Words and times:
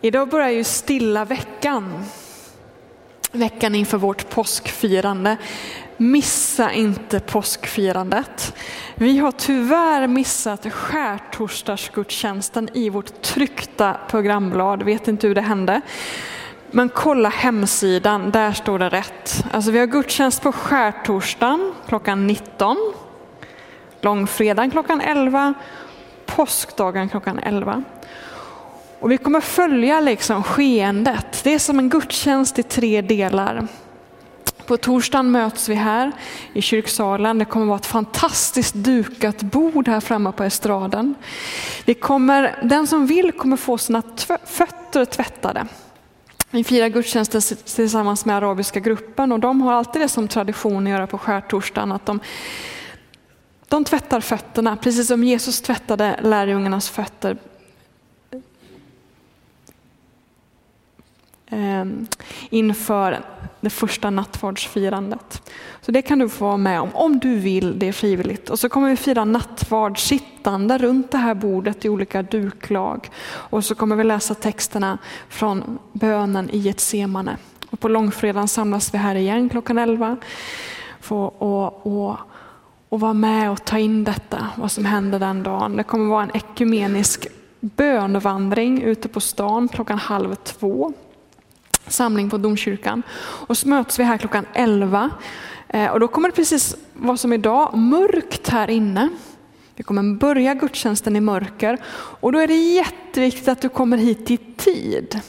Idag 0.00 0.28
börjar 0.28 0.50
ju 0.50 0.64
stilla 0.64 1.24
veckan. 1.24 2.04
Veckan 3.32 3.74
inför 3.74 3.98
vårt 3.98 4.30
påskfirande. 4.30 5.36
Missa 5.96 6.72
inte 6.72 7.20
påskfirandet. 7.20 8.54
Vi 8.94 9.18
har 9.18 9.32
tyvärr 9.32 10.06
missat 10.06 10.72
skärtorsdagsgudstjänsten 10.72 12.68
i 12.74 12.90
vårt 12.90 13.22
tryckta 13.22 13.96
programblad. 14.08 14.82
Vet 14.82 15.08
inte 15.08 15.26
hur 15.26 15.34
det 15.34 15.40
hände. 15.40 15.80
Men 16.70 16.88
kolla 16.88 17.28
hemsidan, 17.28 18.30
där 18.30 18.52
står 18.52 18.78
det 18.78 18.88
rätt. 18.88 19.44
Alltså 19.52 19.70
vi 19.70 19.78
har 19.78 19.86
gudstjänst 19.86 20.42
på 20.42 20.52
skärtorsdagen 20.52 21.74
klockan 21.88 22.26
19. 22.26 22.76
Långfredagen 24.00 24.70
klockan 24.70 25.00
11. 25.00 25.54
Påskdagen 26.26 27.08
klockan 27.08 27.38
11. 27.38 27.84
Och 29.00 29.10
vi 29.10 29.18
kommer 29.18 29.40
följa 29.40 30.00
liksom 30.00 30.42
skeendet. 30.42 31.40
Det 31.44 31.54
är 31.54 31.58
som 31.58 31.78
en 31.78 31.88
gudstjänst 31.88 32.58
i 32.58 32.62
tre 32.62 33.00
delar. 33.00 33.68
På 34.66 34.76
torsdagen 34.76 35.30
möts 35.30 35.68
vi 35.68 35.74
här 35.74 36.12
i 36.52 36.62
kyrksalen. 36.62 37.38
Det 37.38 37.44
kommer 37.44 37.66
vara 37.66 37.76
ett 37.76 37.86
fantastiskt 37.86 38.74
dukat 38.74 39.42
bord 39.42 39.88
här 39.88 40.00
framme 40.00 40.32
på 40.32 40.44
estraden. 40.44 41.14
Vi 41.84 41.94
kommer, 41.94 42.58
den 42.62 42.86
som 42.86 43.06
vill 43.06 43.32
kommer 43.32 43.56
få 43.56 43.78
sina 43.78 44.02
fötter 44.44 45.04
tvättade. 45.04 45.66
Vi 46.50 46.64
firar 46.64 46.88
gudstjänsten 46.88 47.40
tillsammans 47.64 48.24
med 48.24 48.36
arabiska 48.36 48.80
gruppen 48.80 49.32
och 49.32 49.40
de 49.40 49.60
har 49.60 49.72
alltid 49.72 50.02
det 50.02 50.08
som 50.08 50.28
tradition 50.28 50.86
att 50.86 50.90
göra 50.90 51.06
på 51.06 51.18
skärtorsdagen. 51.18 51.92
Att 51.92 52.06
de, 52.06 52.20
de 53.68 53.84
tvättar 53.84 54.20
fötterna, 54.20 54.76
precis 54.76 55.06
som 55.08 55.24
Jesus 55.24 55.60
tvättade 55.60 56.20
lärjungarnas 56.22 56.88
fötter 56.88 57.36
Ehm, 61.50 62.06
inför 62.50 63.20
det 63.60 63.70
första 63.70 64.10
nattvardsfirandet. 64.10 65.42
Så 65.80 65.92
det 65.92 66.02
kan 66.02 66.18
du 66.18 66.28
få 66.28 66.44
vara 66.44 66.56
med 66.56 66.80
om, 66.80 66.88
om 66.94 67.18
du 67.18 67.38
vill, 67.38 67.78
det 67.78 67.88
är 67.88 67.92
frivilligt. 67.92 68.50
Och 68.50 68.58
så 68.58 68.68
kommer 68.68 68.90
vi 68.90 68.96
fira 68.96 69.24
nattvard 69.24 69.98
sittande 69.98 70.78
runt 70.78 71.10
det 71.10 71.18
här 71.18 71.34
bordet 71.34 71.84
i 71.84 71.88
olika 71.88 72.22
duklag. 72.22 73.10
Och 73.26 73.64
så 73.64 73.74
kommer 73.74 73.96
vi 73.96 74.04
läsa 74.04 74.34
texterna 74.34 74.98
från 75.28 75.78
bönen 75.92 76.50
i 76.50 76.58
Getsemane. 76.58 77.36
Och 77.70 77.80
på 77.80 77.88
långfredagen 77.88 78.48
samlas 78.48 78.94
vi 78.94 78.98
här 78.98 79.14
igen 79.14 79.48
klockan 79.48 79.78
11 79.78 80.16
för 81.00 81.42
och, 81.42 81.86
och, 81.86 82.16
och 82.88 83.00
vara 83.00 83.12
med 83.12 83.50
och 83.50 83.64
ta 83.64 83.78
in 83.78 84.04
detta, 84.04 84.46
vad 84.56 84.72
som 84.72 84.84
händer 84.84 85.18
den 85.18 85.42
dagen. 85.42 85.76
Det 85.76 85.82
kommer 85.82 86.10
vara 86.10 86.22
en 86.22 86.36
ekumenisk 86.36 87.26
bönvandring 87.60 88.82
ute 88.82 89.08
på 89.08 89.20
stan 89.20 89.68
klockan 89.68 89.98
halv 89.98 90.34
två 90.34 90.92
samling 91.88 92.30
på 92.30 92.38
domkyrkan. 92.38 93.02
Och 93.20 93.58
så 93.58 93.68
möts 93.68 93.98
vi 93.98 94.04
här 94.04 94.18
klockan 94.18 94.46
11. 94.54 95.10
Eh, 95.68 95.90
och 95.90 96.00
då 96.00 96.08
kommer 96.08 96.28
det 96.28 96.34
precis 96.34 96.76
vad 96.92 97.20
som 97.20 97.32
idag, 97.32 97.76
mörkt 97.76 98.48
här 98.48 98.70
inne. 98.70 99.08
Vi 99.74 99.82
kommer 99.82 100.18
börja 100.18 100.54
gudstjänsten 100.54 101.16
i 101.16 101.20
mörker 101.20 101.78
och 102.20 102.32
då 102.32 102.38
är 102.38 102.46
det 102.46 102.54
jätteviktigt 102.54 103.48
att 103.48 103.60
du 103.60 103.68
kommer 103.68 103.96
hit 103.96 104.30
i 104.30 104.36
tid 104.36 105.20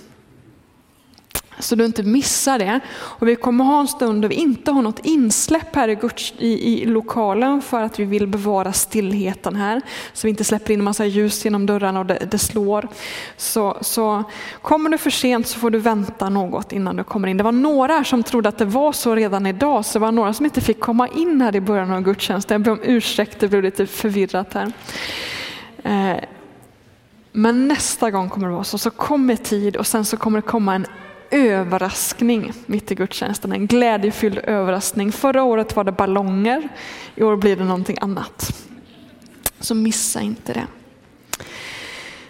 så 1.59 1.75
du 1.75 1.85
inte 1.85 2.03
missar 2.03 2.59
det. 2.59 2.79
Och 2.91 3.27
vi 3.27 3.35
kommer 3.35 3.65
ha 3.65 3.79
en 3.79 3.87
stund 3.87 4.21
då 4.21 4.27
vi 4.27 4.35
inte 4.35 4.71
har 4.71 4.81
något 4.81 5.05
insläpp 5.05 5.75
här 5.75 5.87
i, 5.87 5.95
Guds, 5.95 6.33
i, 6.37 6.81
i, 6.81 6.85
lokalen 6.85 7.61
för 7.61 7.81
att 7.81 7.99
vi 7.99 8.05
vill 8.05 8.27
bevara 8.27 8.73
stillheten 8.73 9.55
här. 9.55 9.81
Så 10.13 10.27
vi 10.27 10.29
inte 10.29 10.43
släpper 10.43 10.73
in 10.73 10.79
en 10.79 10.83
massa 10.83 11.05
ljus 11.05 11.45
genom 11.45 11.65
dörrarna 11.65 11.99
och 11.99 12.05
det, 12.05 12.27
det 12.31 12.37
slår. 12.37 12.87
Så, 13.37 13.77
så 13.81 14.23
kommer 14.61 14.89
du 14.89 14.97
för 14.97 15.09
sent 15.09 15.47
så 15.47 15.59
får 15.59 15.69
du 15.69 15.79
vänta 15.79 16.29
något 16.29 16.71
innan 16.71 16.95
du 16.95 17.03
kommer 17.03 17.27
in. 17.27 17.37
Det 17.37 17.43
var 17.43 17.51
några 17.51 18.03
som 18.03 18.23
trodde 18.23 18.49
att 18.49 18.57
det 18.57 18.65
var 18.65 18.91
så 18.91 19.15
redan 19.15 19.45
idag, 19.45 19.85
så 19.85 19.99
det 19.99 20.05
var 20.05 20.11
några 20.11 20.33
som 20.33 20.45
inte 20.45 20.61
fick 20.61 20.79
komma 20.79 21.07
in 21.07 21.41
här 21.41 21.55
i 21.55 21.61
början 21.61 21.91
av 21.91 22.01
gudstjänsten. 22.01 22.55
Jag 22.55 22.61
ber 22.61 22.71
om 22.71 22.79
ursäkt, 22.83 23.39
det 23.39 23.47
blev 23.47 23.63
lite 23.63 23.85
förvirrat 23.85 24.53
här. 24.53 24.71
Eh, 25.83 26.23
men 27.31 27.67
nästa 27.67 28.11
gång 28.11 28.29
kommer 28.29 28.47
det 28.47 28.53
vara 28.53 28.63
så, 28.63 28.77
så 28.77 28.89
kom 28.89 29.29
i 29.29 29.37
tid 29.37 29.75
och 29.75 29.87
sen 29.87 30.05
så 30.05 30.17
kommer 30.17 30.41
det 30.41 30.47
komma 30.47 30.75
en 30.75 30.85
överraskning 31.31 32.53
mitt 32.65 32.91
i 32.91 32.95
gudstjänsten. 32.95 33.51
En 33.51 33.67
glädjefylld 33.67 34.37
överraskning. 34.37 35.11
Förra 35.11 35.43
året 35.43 35.75
var 35.75 35.83
det 35.83 35.91
ballonger, 35.91 36.69
i 37.15 37.23
år 37.23 37.35
blir 37.35 37.55
det 37.55 37.63
någonting 37.63 37.97
annat. 38.01 38.65
Så 39.59 39.75
missa 39.75 40.21
inte 40.21 40.53
det. 40.53 40.67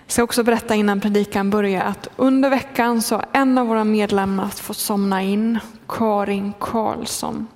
Jag 0.06 0.14
ska 0.14 0.24
också 0.24 0.44
berätta 0.44 0.76
innan 0.76 1.02
predikan 1.02 1.50
börjar 1.50 1.82
att 1.82 2.08
under 2.16 2.50
veckan 2.50 3.02
så 3.02 3.16
har 3.16 3.26
en 3.34 3.58
av 3.58 3.68
våra 3.68 3.84
medlemmar 3.84 4.48
fått 4.48 4.78
somna 4.78 5.24
in, 5.24 5.60
Karin 5.88 6.54
Karlsson. 6.60 7.48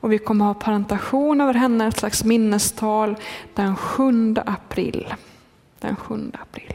Och 0.00 0.12
vi 0.12 0.18
kommer 0.18 0.44
ha 0.44 0.54
parentation 0.54 1.40
över 1.40 1.54
henne, 1.54 1.86
ett 1.86 1.98
slags 1.98 2.24
minnestal 2.24 3.16
den 3.54 3.76
7 3.76 4.34
april. 4.46 5.14
Den 5.80 5.96
7 5.96 6.32
april. 6.42 6.74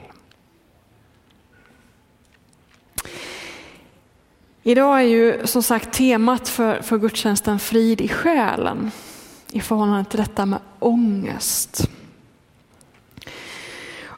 Idag 4.68 4.98
är 5.00 5.06
ju 5.06 5.48
som 5.48 5.64
sagt 5.64 5.94
temat 5.94 6.50
för, 6.50 6.82
för 6.82 6.98
gudstjänsten 6.98 7.60
frid 7.60 8.02
i 8.02 8.08
själen 8.08 8.92
i 9.52 9.60
förhållande 9.60 10.10
till 10.10 10.20
detta 10.20 10.46
med 10.46 10.60
ångest. 10.80 11.90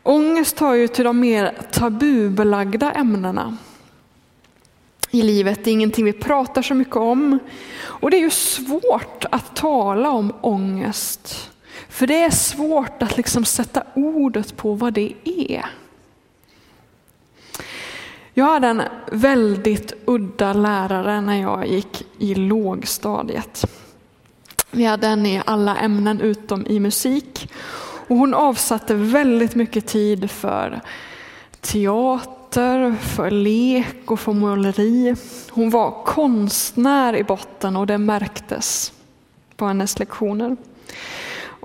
Ångest 0.03 0.59
hör 0.59 0.73
ju 0.73 0.87
till 0.87 1.03
de 1.05 1.19
mer 1.19 1.57
tabubelagda 1.71 2.91
ämnena 2.91 3.57
i 5.11 5.21
livet. 5.21 5.63
Det 5.63 5.69
är 5.69 5.73
ingenting 5.73 6.05
vi 6.05 6.13
pratar 6.13 6.61
så 6.61 6.73
mycket 6.73 6.95
om. 6.95 7.39
Och 7.79 8.11
det 8.11 8.17
är 8.17 8.21
ju 8.21 8.29
svårt 8.29 9.25
att 9.31 9.55
tala 9.55 10.11
om 10.11 10.33
ångest. 10.41 11.51
För 11.89 12.07
det 12.07 12.23
är 12.23 12.29
svårt 12.31 13.03
att 13.03 13.17
liksom 13.17 13.45
sätta 13.45 13.83
ordet 13.95 14.57
på 14.57 14.73
vad 14.73 14.93
det 14.93 15.13
är. 15.23 15.65
Jag 18.37 18.45
hade 18.45 18.67
en 18.67 18.81
väldigt 19.11 19.93
udda 20.05 20.53
lärare 20.53 21.21
när 21.21 21.41
jag 21.41 21.67
gick 21.67 22.03
i 22.17 22.35
lågstadiet. 22.35 23.65
Vi 24.71 24.85
hade 24.85 25.07
henne 25.07 25.33
i 25.33 25.41
alla 25.45 25.77
ämnen 25.77 26.21
utom 26.21 26.65
i 26.67 26.79
musik. 26.79 27.51
Och 28.07 28.15
hon 28.15 28.33
avsatte 28.33 28.93
väldigt 28.93 29.55
mycket 29.55 29.87
tid 29.87 30.31
för 30.31 30.81
teater, 31.61 32.95
för 32.95 33.31
lek 33.31 34.11
och 34.11 34.19
för 34.19 34.33
måleri. 34.33 35.15
Hon 35.49 35.69
var 35.69 36.03
konstnär 36.05 37.15
i 37.15 37.23
botten 37.23 37.77
och 37.77 37.87
det 37.87 37.97
märktes 37.97 38.93
på 39.55 39.65
hennes 39.65 39.99
lektioner. 39.99 40.57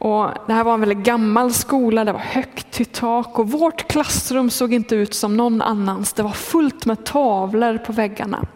Och 0.02 0.30
det 0.46 0.52
här 0.52 0.64
var 0.64 0.74
en 0.74 0.80
väldigt 0.80 0.98
gammal 0.98 1.52
skola, 1.52 2.04
det 2.04 2.12
var 2.12 2.20
högt 2.20 2.80
i 2.80 2.84
tak 2.84 3.38
och 3.38 3.50
vårt 3.50 3.88
klassrum 3.88 4.50
såg 4.50 4.72
inte 4.72 4.94
ut 4.94 5.14
som 5.14 5.36
någon 5.36 5.62
annans. 5.62 6.12
Det 6.12 6.22
var 6.22 6.30
fullt 6.30 6.86
med 6.86 7.04
tavlor 7.04 7.78
på 7.78 7.92
väggarna. 7.92 8.46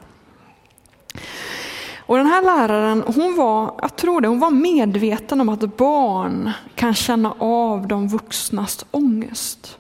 Och 1.99 2.17
den 2.17 2.27
här 2.27 2.43
läraren, 2.43 3.05
hon 3.07 3.37
var, 3.37 3.75
jag 3.83 3.97
tror 3.97 4.21
det, 4.21 4.29
hon 4.29 4.41
var 4.41 4.51
medveten 4.51 5.41
om 5.41 5.49
att 5.49 5.77
barn 5.77 6.51
kan 6.75 6.95
känna 6.95 7.35
av 7.39 7.87
de 7.87 8.09
vuxnas 8.09 8.85
ångest. 8.91 9.79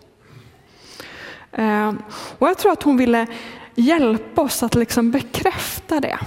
Eh, 1.53 1.93
och 2.39 2.49
jag 2.49 2.59
tror 2.59 2.73
att 2.73 2.83
hon 2.83 2.97
ville 2.97 3.27
hjälpa 3.75 4.43
oss 4.43 4.63
att 4.63 4.75
liksom 4.75 5.11
bekräfta 5.11 6.01
det. 6.01 6.19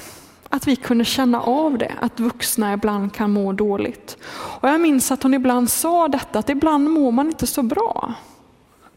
Att 0.50 0.68
vi 0.68 0.76
kunde 0.76 1.06
känna 1.06 1.42
av 1.42 1.78
det, 1.78 1.94
att 2.02 2.20
vuxna 2.20 2.74
ibland 2.74 3.14
kan 3.14 3.32
må 3.32 3.54
dåligt. 3.54 4.18
Och 4.34 4.70
jag 4.70 4.82
minns 4.82 5.12
att 5.12 5.24
hon 5.24 5.34
ibland 5.34 5.70
sa 5.70 6.08
detta, 6.08 6.40
att 6.40 6.50
ibland 6.50 6.90
mår 6.90 7.12
man 7.12 7.28
inte 7.28 7.48
så 7.48 7.64
bra. 7.64 8.14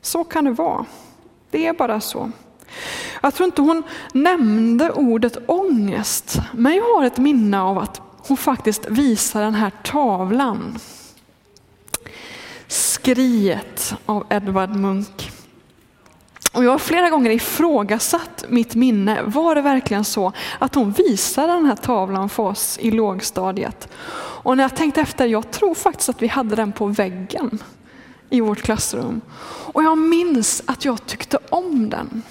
Så 0.01 0.25
kan 0.25 0.45
det 0.45 0.51
vara. 0.51 0.85
Det 1.51 1.67
är 1.67 1.73
bara 1.73 2.01
så. 2.01 2.31
Jag 3.23 3.35
tror 3.35 3.45
inte 3.45 3.63
hon 3.63 3.83
nämnde 4.13 4.93
ordet 4.93 5.37
ångest, 5.51 6.41
men 6.53 6.75
jag 6.75 6.85
har 6.97 7.05
ett 7.05 7.19
minne 7.19 7.61
av 7.61 7.79
att 7.79 8.01
hon 8.27 8.37
faktiskt 8.37 8.87
visar 8.89 9.43
den 9.43 9.55
här 9.55 9.73
tavlan. 9.85 10.79
Skriet 12.67 13.95
av 14.07 14.27
Edvard 14.31 14.77
Munch. 14.77 15.32
Och 16.53 16.65
jag 16.65 16.71
har 16.71 16.79
flera 16.79 17.11
gånger 17.11 17.31
ifrågasatt 17.31 18.45
mitt 18.49 18.75
minne. 18.75 19.23
Var 19.23 19.55
det 19.55 19.63
verkligen 19.63 20.05
så 20.05 20.33
att 20.59 20.75
hon 20.75 20.93
visade 20.93 21.53
den 21.53 21.67
här 21.67 21.77
tavlan 21.77 22.29
för 22.29 22.43
oss 22.43 22.79
i 22.79 22.91
lågstadiet? 22.91 23.89
Och 24.43 24.57
när 24.57 24.65
jag 24.65 24.77
tänkte 24.77 25.01
efter, 25.01 25.27
jag 25.27 25.51
tror 25.51 25.75
faktiskt 25.75 26.09
att 26.09 26.23
vi 26.23 26.27
hade 26.27 26.57
den 26.57 26.73
på 26.73 26.87
väggen 26.87 27.59
i 28.31 28.41
vårt 28.41 28.63
klassrum. 28.63 29.21
Och 29.73 29.83
jag 29.83 29.99
minns 29.99 30.63
att 30.67 30.85
jag 30.85 31.07
tyckte 31.07 31.39
om 31.49 31.91
den. 31.91 32.23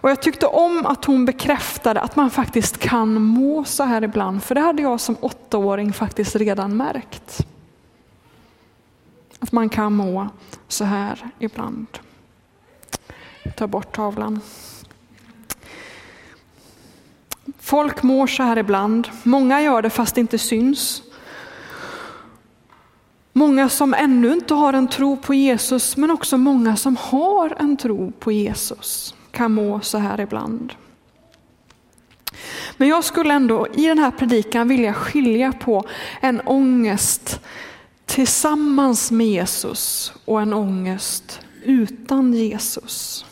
Och 0.00 0.10
jag 0.10 0.22
tyckte 0.22 0.46
om 0.46 0.86
att 0.86 1.04
hon 1.04 1.24
bekräftade 1.24 2.00
att 2.00 2.16
man 2.16 2.30
faktiskt 2.30 2.78
kan 2.78 3.22
må 3.22 3.64
så 3.64 3.82
här 3.82 4.04
ibland, 4.04 4.42
för 4.42 4.54
det 4.54 4.60
hade 4.60 4.82
jag 4.82 5.00
som 5.00 5.16
åttaåring 5.20 5.92
faktiskt 5.92 6.36
redan 6.36 6.76
märkt. 6.76 7.46
Att 9.38 9.52
man 9.52 9.68
kan 9.68 9.92
må 9.92 10.28
så 10.68 10.84
här 10.84 11.30
ibland. 11.38 11.86
Ta 13.56 13.66
bort 13.66 13.96
tavlan. 13.96 14.40
Folk 17.58 18.02
mår 18.02 18.26
så 18.26 18.42
här 18.42 18.58
ibland. 18.58 19.08
Många 19.22 19.62
gör 19.62 19.82
det 19.82 19.90
fast 19.90 20.14
det 20.14 20.20
inte 20.20 20.38
syns. 20.38 21.02
Många 23.32 23.68
som 23.68 23.94
ännu 23.94 24.32
inte 24.32 24.54
har 24.54 24.72
en 24.72 24.88
tro 24.88 25.16
på 25.16 25.34
Jesus, 25.34 25.96
men 25.96 26.10
också 26.10 26.36
många 26.38 26.76
som 26.76 26.96
har 26.96 27.56
en 27.58 27.76
tro 27.76 28.12
på 28.18 28.32
Jesus 28.32 29.14
kan 29.32 29.52
må 29.52 29.80
så 29.80 29.98
här 29.98 30.20
ibland. 30.20 30.74
Men 32.76 32.88
jag 32.88 33.04
skulle 33.04 33.34
ändå 33.34 33.66
i 33.74 33.86
den 33.86 33.98
här 33.98 34.10
predikan 34.10 34.68
vilja 34.68 34.94
skilja 34.94 35.52
på 35.52 35.84
en 36.20 36.40
ångest 36.40 37.40
tillsammans 38.06 39.10
med 39.10 39.26
Jesus 39.26 40.12
och 40.24 40.42
en 40.42 40.52
ångest 40.52 41.40
utan 41.64 42.34
Jesus. 42.34 43.24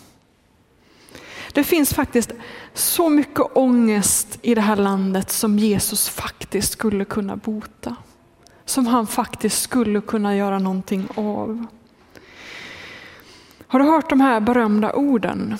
Det 1.53 1.65
finns 1.65 1.95
faktiskt 1.95 2.33
så 2.75 3.09
mycket 3.09 3.57
ångest 3.57 4.39
i 4.43 4.55
det 4.55 4.61
här 4.61 4.77
landet 4.77 5.31
som 5.31 5.59
Jesus 5.59 6.09
faktiskt 6.09 6.73
skulle 6.73 7.05
kunna 7.05 7.37
bota. 7.37 7.97
Som 8.65 8.87
han 8.87 9.07
faktiskt 9.07 9.63
skulle 9.63 10.01
kunna 10.01 10.37
göra 10.37 10.59
någonting 10.59 11.09
av. 11.15 11.67
Har 13.67 13.79
du 13.79 13.85
hört 13.85 14.11
de 14.11 14.21
här 14.21 14.41
berömda 14.41 14.93
orden? 14.93 15.59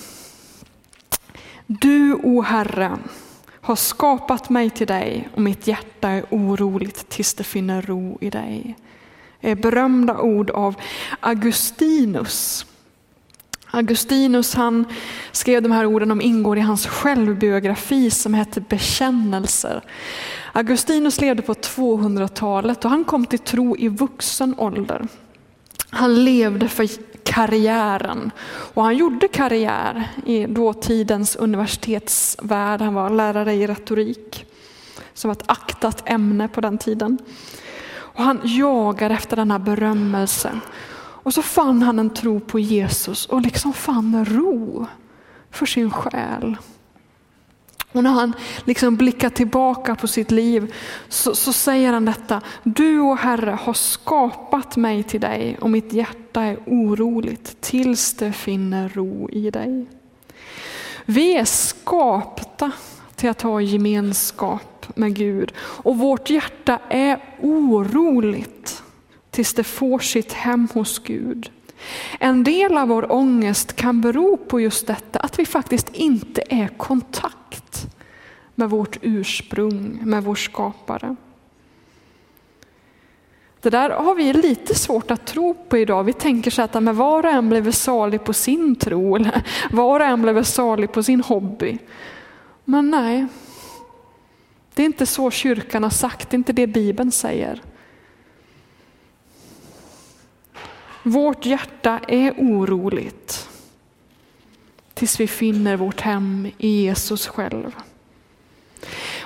Du, 1.71 2.13
o 2.13 2.41
Herre, 2.41 2.97
har 3.61 3.75
skapat 3.75 4.49
mig 4.49 4.69
till 4.69 4.87
dig 4.87 5.29
och 5.35 5.41
mitt 5.41 5.67
hjärta 5.67 6.09
är 6.09 6.25
oroligt 6.29 7.09
tills 7.09 7.33
det 7.33 7.43
finner 7.43 7.81
ro 7.81 8.17
i 8.21 8.29
dig. 8.29 8.75
Det 9.41 9.51
är 9.51 9.55
berömda 9.55 10.17
ord 10.19 10.49
av 10.49 10.75
Augustinus. 11.19 12.65
Augustinus 13.71 14.55
han 14.55 14.85
skrev 15.31 15.61
de 15.61 15.71
här 15.71 15.85
orden, 15.85 16.09
de 16.09 16.21
ingår 16.21 16.57
i 16.57 16.61
hans 16.61 16.87
självbiografi 16.87 18.11
som 18.11 18.33
heter 18.33 18.63
Bekännelser. 18.69 19.83
Augustinus 20.53 21.21
levde 21.21 21.41
på 21.41 21.53
200-talet 21.53 22.85
och 22.85 22.91
han 22.91 23.03
kom 23.03 23.25
till 23.25 23.39
tro 23.39 23.77
i 23.77 23.87
vuxen 23.87 24.55
ålder. 24.57 25.07
Han 25.89 26.23
levde 26.23 26.67
för 26.67 26.87
karriären 27.29 28.31
och 28.73 28.83
han 28.83 28.97
gjorde 28.97 29.27
karriär 29.27 30.09
i 30.25 30.45
dåtidens 30.45 31.35
universitetsvärld. 31.35 32.81
Han 32.81 32.93
var 32.93 33.09
lärare 33.09 33.53
i 33.53 33.67
retorik 33.67 34.45
som 35.13 35.27
var 35.27 35.35
ett 35.35 35.51
aktat 35.51 36.09
ämne 36.09 36.47
på 36.47 36.61
den 36.61 36.77
tiden. 36.77 37.17
Och 37.91 38.23
han 38.23 38.41
jagade 38.43 39.13
efter 39.13 39.35
denna 39.35 39.59
berömmelse. 39.59 40.59
Och 41.23 41.33
så 41.33 41.41
fann 41.41 41.81
han 41.81 41.99
en 41.99 42.09
tro 42.09 42.39
på 42.39 42.59
Jesus 42.59 43.25
och 43.25 43.41
liksom 43.41 43.73
fann 43.73 44.25
ro 44.25 44.87
för 45.51 45.65
sin 45.65 45.91
själ. 45.91 46.57
Och 47.91 48.03
när 48.03 48.11
han 48.11 48.33
liksom 48.65 48.95
blickar 48.95 49.29
tillbaka 49.29 49.95
på 49.95 50.07
sitt 50.07 50.31
liv 50.31 50.73
så, 51.07 51.35
så 51.35 51.53
säger 51.53 51.93
han 51.93 52.05
detta. 52.05 52.41
Du 52.63 52.99
och 52.99 53.17
Herre 53.17 53.57
har 53.61 53.73
skapat 53.73 54.75
mig 54.75 55.03
till 55.03 55.21
dig 55.21 55.57
och 55.61 55.69
mitt 55.69 55.93
hjärta 55.93 56.43
är 56.43 56.57
oroligt 56.65 57.61
tills 57.61 58.13
det 58.13 58.33
finner 58.33 58.89
ro 58.89 59.29
i 59.29 59.51
dig. 59.51 59.85
Vi 61.05 61.35
är 61.35 61.45
skapta 61.45 62.71
till 63.15 63.29
att 63.29 63.41
ha 63.41 63.61
gemenskap 63.61 64.85
med 64.95 65.15
Gud 65.15 65.53
och 65.59 65.97
vårt 65.97 66.29
hjärta 66.29 66.79
är 66.89 67.19
oroligt 67.41 68.83
tills 69.31 69.53
det 69.53 69.63
får 69.63 69.99
sitt 69.99 70.33
hem 70.33 70.67
hos 70.73 70.99
Gud. 70.99 71.51
En 72.19 72.43
del 72.43 72.77
av 72.77 72.87
vår 72.87 73.11
ångest 73.11 73.75
kan 73.75 74.01
bero 74.01 74.37
på 74.37 74.59
just 74.59 74.87
detta, 74.87 75.19
att 75.19 75.39
vi 75.39 75.45
faktiskt 75.45 75.89
inte 75.89 76.43
är 76.49 76.67
kontakt 76.67 77.38
med 78.59 78.69
vårt 78.69 78.97
ursprung, 79.01 79.99
med 80.03 80.23
vår 80.23 80.35
skapare. 80.35 81.15
Det 83.61 83.69
där 83.69 83.89
har 83.89 84.15
vi 84.15 84.33
lite 84.33 84.75
svårt 84.75 85.11
att 85.11 85.25
tro 85.25 85.53
på 85.53 85.77
idag. 85.77 86.03
Vi 86.03 86.13
tänker 86.13 86.51
så 86.51 86.61
att 86.61 86.73
men 86.73 86.95
var 86.95 87.25
och 87.25 87.31
en 87.31 87.49
blev 87.49 87.71
salig 87.71 88.23
på 88.23 88.33
sin 88.33 88.75
tro, 88.75 89.15
eller 89.15 89.43
var 89.71 89.99
och 89.99 90.05
en 90.05 90.21
blev 90.21 90.43
salig 90.43 90.91
på 90.91 91.03
sin 91.03 91.21
hobby. 91.21 91.77
Men 92.65 92.89
nej, 92.91 93.25
det 94.73 94.83
är 94.83 94.85
inte 94.85 95.05
så 95.05 95.31
kyrkan 95.31 95.83
har 95.83 95.89
sagt, 95.89 96.29
det 96.29 96.35
är 96.35 96.37
inte 96.37 96.53
det 96.53 96.67
Bibeln 96.67 97.11
säger. 97.11 97.61
Vårt 101.03 101.45
hjärta 101.45 101.99
är 102.07 102.31
oroligt 102.31 103.49
tills 104.93 105.19
vi 105.19 105.27
finner 105.27 105.77
vårt 105.77 106.01
hem 106.01 106.47
i 106.57 106.67
Jesus 106.67 107.27
själv. 107.27 107.75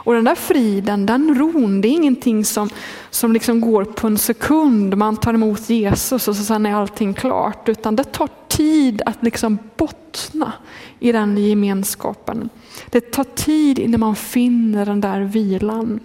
Och 0.05 0.13
den 0.13 0.23
där 0.23 0.35
friden, 0.35 1.05
den 1.05 1.35
ron, 1.35 1.81
det 1.81 1.87
är 1.87 1.91
ingenting 1.91 2.45
som, 2.45 2.69
som 3.09 3.33
liksom 3.33 3.61
går 3.61 3.83
på 3.85 4.07
en 4.07 4.17
sekund. 4.17 4.97
Man 4.97 5.17
tar 5.17 5.33
emot 5.33 5.69
Jesus 5.69 6.27
och 6.27 6.35
så 6.35 6.43
sen 6.43 6.65
är 6.65 6.75
allting 6.75 7.13
klart. 7.13 7.69
Utan 7.69 7.95
det 7.95 8.03
tar 8.03 8.29
tid 8.47 9.01
att 9.05 9.23
liksom 9.23 9.57
bottna 9.77 10.53
i 10.99 11.11
den 11.11 11.37
gemenskapen. 11.37 12.49
Det 12.89 13.11
tar 13.11 13.23
tid 13.23 13.79
innan 13.79 13.99
man 13.99 14.15
finner 14.15 14.85
den 14.85 15.01
där 15.01 15.21
vilan. 15.21 15.99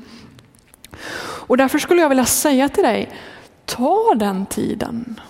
Och 1.20 1.56
därför 1.56 1.78
skulle 1.78 2.00
jag 2.00 2.08
vilja 2.08 2.24
säga 2.24 2.68
till 2.68 2.84
dig, 2.84 3.10
ta 3.64 4.14
den 4.14 4.46
tiden. 4.46 5.20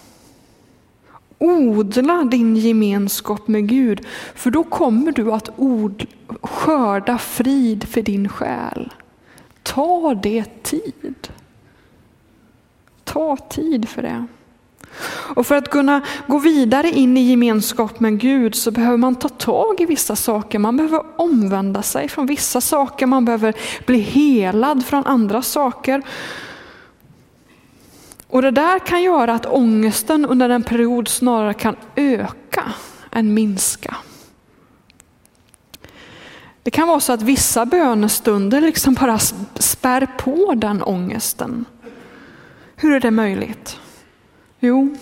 Odla 1.39 2.25
din 2.25 2.57
gemenskap 2.57 3.49
med 3.49 3.69
Gud, 3.69 4.07
för 4.35 4.51
då 4.51 4.65
kommer 4.65 5.13
du 5.13 5.33
att 5.33 5.51
od, 5.57 6.07
skörda 6.43 7.19
frid 7.19 7.89
för 7.89 8.03
din 8.03 8.29
själ. 8.29 8.93
Ta 9.63 10.15
det 10.15 10.63
tid. 10.63 11.29
Ta 13.05 13.37
tid 13.37 13.89
för 13.89 14.03
det. 14.03 14.27
Och 15.37 15.47
för 15.47 15.55
att 15.55 15.71
kunna 15.71 16.01
gå 16.27 16.39
vidare 16.39 16.91
in 16.91 17.17
i 17.17 17.21
gemenskap 17.21 18.01
med 18.01 18.21
Gud 18.21 18.55
så 18.55 18.71
behöver 18.71 18.97
man 18.97 19.15
ta 19.15 19.29
tag 19.29 19.81
i 19.81 19.87
vissa 19.87 20.17
saker. 20.17 20.59
Man 20.59 20.77
behöver 20.77 21.03
omvända 21.17 21.83
sig 21.83 22.09
från 22.09 22.27
vissa 22.27 22.61
saker. 22.61 23.07
Man 23.07 23.25
behöver 23.25 23.55
bli 23.87 24.01
helad 24.01 24.87
från 24.87 25.07
andra 25.07 25.43
saker. 25.43 26.03
Och 28.29 28.43
det 28.43 28.51
där 28.51 28.79
kan 28.79 29.03
göra 29.03 29.35
att 29.35 29.47
ångesten 29.47 30.27
under 30.27 30.49
en 30.51 30.63
period 30.63 31.09
snarare 31.09 31.55
kan 31.55 31.77
öka 31.97 32.73
än 33.11 33.35
minska. 33.35 33.97
Det 36.63 36.71
kan 36.71 36.89
vara 36.89 37.01
så 37.01 37.13
att 37.13 37.23
vissa 37.23 37.67
bönestunder 37.67 38.61
liksom 38.61 38.95
bara 38.95 39.19
spär 39.55 40.07
på 40.19 40.55
den 40.57 40.83
ångesten. 40.83 41.65
Hur 42.77 42.93
är 42.93 43.01
det 43.01 43.11
möjligt? 43.11 43.81
Jo, 44.61 44.97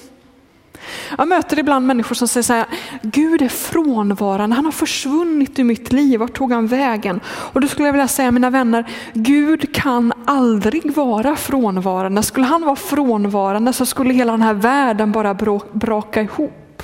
jag 1.18 1.28
möter 1.28 1.58
ibland 1.58 1.86
människor 1.86 2.14
som 2.14 2.28
säger 2.28 2.42
så 2.42 2.52
här, 2.52 2.66
Gud 3.02 3.42
är 3.42 3.48
frånvarande, 3.48 4.56
han 4.56 4.64
har 4.64 4.72
försvunnit 4.72 5.58
ur 5.58 5.64
mitt 5.64 5.92
liv, 5.92 6.20
vart 6.20 6.32
tog 6.32 6.52
han 6.52 6.66
vägen? 6.66 7.20
Och 7.26 7.60
då 7.60 7.68
skulle 7.68 7.88
jag 7.88 7.92
vilja 7.92 8.08
säga 8.08 8.30
mina 8.30 8.50
vänner, 8.50 8.90
Gud 9.12 9.74
kan 9.74 10.12
aldrig 10.26 10.96
vara 10.96 11.36
frånvarande. 11.36 12.22
Skulle 12.22 12.46
han 12.46 12.62
vara 12.62 12.76
frånvarande 12.76 13.72
så 13.72 13.86
skulle 13.86 14.14
hela 14.14 14.32
den 14.32 14.42
här 14.42 14.54
världen 14.54 15.12
bara 15.12 15.34
braka 15.72 16.22
ihop. 16.22 16.82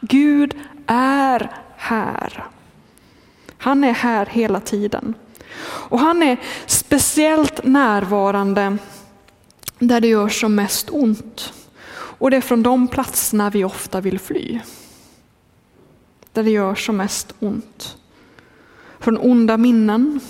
Gud 0.00 0.54
är 0.86 1.50
här. 1.76 2.44
Han 3.58 3.84
är 3.84 3.92
här 3.92 4.26
hela 4.26 4.60
tiden. 4.60 5.14
Och 5.62 5.98
han 5.98 6.22
är 6.22 6.36
speciellt 6.66 7.64
närvarande 7.64 8.76
där 9.78 10.00
det 10.00 10.08
gör 10.08 10.28
som 10.28 10.54
mest 10.54 10.90
ont. 10.90 11.52
Och 12.18 12.30
det 12.30 12.36
är 12.36 12.40
från 12.40 12.62
de 12.62 12.88
platserna 12.88 13.50
vi 13.50 13.64
ofta 13.64 14.00
vill 14.00 14.18
fly. 14.18 14.60
Där 16.32 16.42
det 16.42 16.50
gör 16.50 16.74
som 16.74 16.96
mest 16.96 17.34
ont. 17.38 17.96
Från 18.98 19.18
onda 19.18 19.56
minnen, 19.56 20.20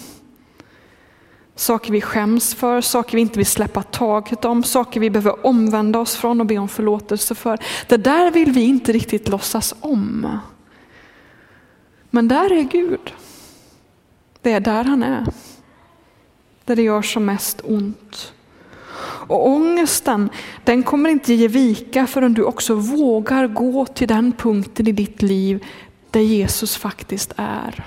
saker 1.55 1.93
vi 1.93 2.01
skäms 2.01 2.55
för, 2.55 2.81
saker 2.81 3.15
vi 3.17 3.21
inte 3.21 3.39
vill 3.39 3.47
släppa 3.47 3.83
taget 3.83 4.45
om, 4.45 4.63
saker 4.63 5.01
vi 5.01 5.11
behöver 5.11 5.47
omvända 5.47 5.99
oss 5.99 6.17
från 6.17 6.41
och 6.41 6.47
be 6.47 6.59
om 6.59 6.69
förlåtelse 6.69 7.35
för. 7.35 7.59
Det 7.89 7.97
där 7.97 8.31
vill 8.31 8.53
vi 8.53 8.61
inte 8.61 8.93
riktigt 8.93 9.29
låtsas 9.29 9.75
om. 9.81 10.39
Men 12.11 12.29
där 12.29 12.53
är 12.53 12.63
Gud. 12.63 13.15
Det 14.43 14.53
är 14.53 14.61
där 14.61 14.85
han 14.85 15.03
är. 15.03 15.27
Där 16.65 16.77
det 16.77 16.83
gör 16.83 17.03
som 17.03 17.25
mest 17.25 17.61
ont. 17.65 18.33
Och 19.29 19.47
ångesten, 19.49 20.31
den 20.65 20.83
kommer 20.83 21.11
inte 21.11 21.35
ge 21.35 21.49
vika 21.49 22.07
förrän 22.07 22.35
du 22.35 22.43
också 22.43 22.75
vågar 22.75 23.47
gå 23.47 23.87
till 23.87 24.09
den 24.09 24.33
punkten 24.33 24.89
i 24.89 24.93
ditt 24.93 25.23
liv 25.23 25.65
där 26.11 26.21
Jesus 26.21 26.77
faktiskt 26.77 27.33
är. 27.37 27.85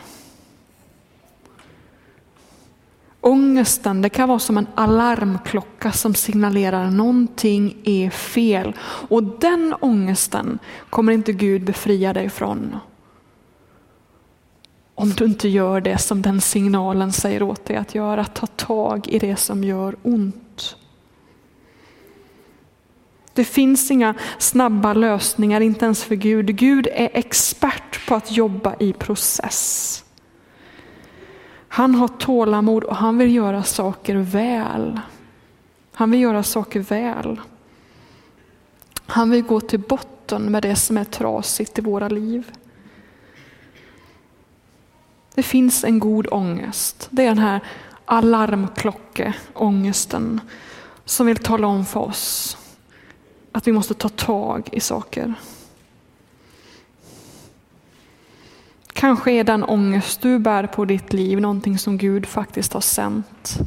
Ångesten 3.22 4.02
det 4.02 4.10
kan 4.10 4.30
vara 4.30 4.40
som 4.40 4.58
en 4.58 4.68
alarmklocka 4.76 5.92
som 5.92 6.16
signalerar 6.16 6.90
någonting 6.90 7.78
är 7.84 8.10
fel. 8.10 8.76
Och 9.10 9.24
den 9.24 9.76
ångesten 9.80 10.60
kommer 10.90 11.14
inte 11.14 11.34
Gud 11.34 11.64
befria 11.64 12.14
dig 12.14 12.30
från. 12.30 12.76
Om 14.96 15.10
du 15.10 15.26
inte 15.26 15.50
gör 15.50 15.82
det 15.82 15.98
som 15.98 16.22
den 16.22 16.42
signalen 16.42 17.12
säger 17.12 17.44
åt 17.44 17.66
dig 17.66 17.76
att 17.76 17.96
göra, 17.96 18.26
ta 18.26 18.48
tag 18.48 19.08
i 19.08 19.20
det 19.20 19.36
som 19.36 19.64
gör 19.64 19.96
ont. 20.04 20.76
Det 23.34 23.44
finns 23.44 23.92
inga 23.92 24.14
snabba 24.38 24.94
lösningar, 24.94 25.62
inte 25.62 25.86
ens 25.86 26.04
för 26.04 26.16
Gud. 26.16 26.56
Gud 26.56 26.88
är 26.88 27.10
expert 27.14 28.08
på 28.08 28.16
att 28.16 28.32
jobba 28.32 28.76
i 28.80 28.94
process. 28.94 30.04
Han 31.68 31.96
har 31.96 32.08
tålamod 32.08 32.84
och 32.84 32.96
han 32.96 33.18
vill 33.18 33.36
göra 33.36 33.64
saker 33.64 34.16
väl. 34.16 35.00
Han 35.94 36.12
vill 36.12 36.22
göra 36.22 36.44
saker 36.44 36.80
väl. 36.80 37.42
Han 39.06 39.30
vill 39.30 39.42
gå 39.42 39.60
till 39.60 39.80
botten 39.80 40.52
med 40.52 40.64
det 40.64 40.76
som 40.76 40.98
är 40.98 41.04
trasigt 41.04 41.80
i 41.80 41.82
våra 41.82 42.10
liv. 42.10 42.52
Det 45.36 45.44
finns 45.44 45.84
en 45.84 46.00
god 46.00 46.28
ångest. 46.32 47.08
Det 47.12 47.24
är 47.24 47.28
den 47.28 47.40
här 47.40 47.60
alarmklockeångesten 48.06 50.42
som 51.06 51.28
vill 51.28 51.38
tala 51.38 51.68
om 51.68 51.86
för 51.86 52.00
oss 52.00 52.58
att 53.52 53.68
vi 53.68 53.72
måste 53.72 53.94
ta 53.94 54.10
tag 54.10 54.70
i 54.72 54.80
saker. 54.80 55.34
Kanske 58.94 59.32
är 59.32 59.44
den 59.44 59.64
ångest 59.64 60.22
du 60.22 60.40
bär 60.40 60.68
på 60.68 60.86
ditt 60.86 61.14
liv 61.14 61.42
någonting 61.42 61.78
som 61.78 61.98
Gud 61.98 62.26
faktiskt 62.26 62.74
har 62.74 62.82
sänt. 62.82 63.60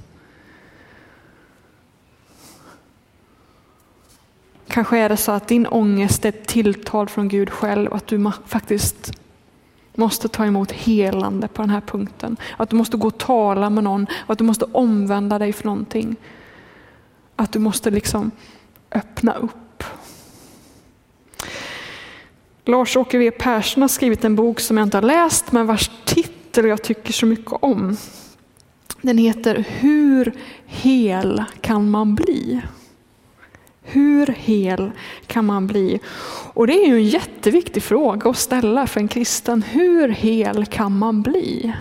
Kanske 4.69 4.99
är 4.99 5.09
det 5.09 5.17
så 5.17 5.33
att 5.33 5.49
din 5.49 5.67
ångest 5.67 6.25
är 6.25 6.29
ett 6.29 6.47
tilltal 6.47 7.09
från 7.09 7.29
Gud 7.29 7.51
själv, 7.51 7.95
att 7.95 8.07
du 8.07 8.33
faktiskt 8.47 9.13
måste 9.95 10.29
ta 10.29 10.47
emot 10.47 10.73
helande 10.73 11.49
på 11.49 11.63
den 11.63 11.71
här 11.71 11.81
punkten. 11.81 12.37
Att 12.57 12.71
du 12.71 12.77
måste 12.77 12.97
gå 12.97 13.07
och 13.07 13.19
tala 13.19 13.71
med 13.71 13.85
någon, 13.85 14.07
att 14.27 14.39
du 14.39 14.45
måste 14.45 14.65
omvända 14.65 15.39
dig 15.39 15.53
för 15.53 15.65
någonting. 15.65 16.17
Att 17.37 17.53
du 17.53 17.59
måste 17.59 17.91
liksom 17.91 18.31
öppna 18.91 19.35
upp. 19.35 19.64
Lars-Åke 22.65 23.17
W 23.17 23.31
Persson 23.31 23.83
har 23.83 23.89
skrivit 23.89 24.25
en 24.25 24.37
bok 24.37 24.61
som 24.61 24.77
jag 24.77 24.87
inte 24.87 24.97
har 24.97 25.03
läst, 25.03 25.53
men 25.53 25.67
vars 25.67 25.91
titel 26.05 26.67
jag 26.67 26.83
tycker 26.83 27.13
så 27.13 27.27
mycket 27.27 27.53
om. 27.53 27.97
Den 29.01 29.19
heter 29.19 29.65
Hur 29.69 30.33
hel 30.67 31.45
kan 31.61 31.91
man 31.91 32.15
bli? 32.15 32.63
Hur 33.83 34.27
hel 34.27 34.91
kan 35.27 35.45
man 35.45 35.67
bli? 35.67 36.01
Och 36.55 36.67
det 36.67 36.73
är 36.73 36.87
ju 36.87 36.95
en 36.95 37.09
jätteviktig 37.09 37.83
fråga 37.83 38.31
att 38.31 38.39
ställa 38.39 38.87
för 38.87 39.01
en 39.01 39.09
kristen. 39.09 39.63
Hur 39.63 40.09
hel 40.09 40.67
kan 40.67 40.99
man 40.99 41.23
bli? 41.23 41.75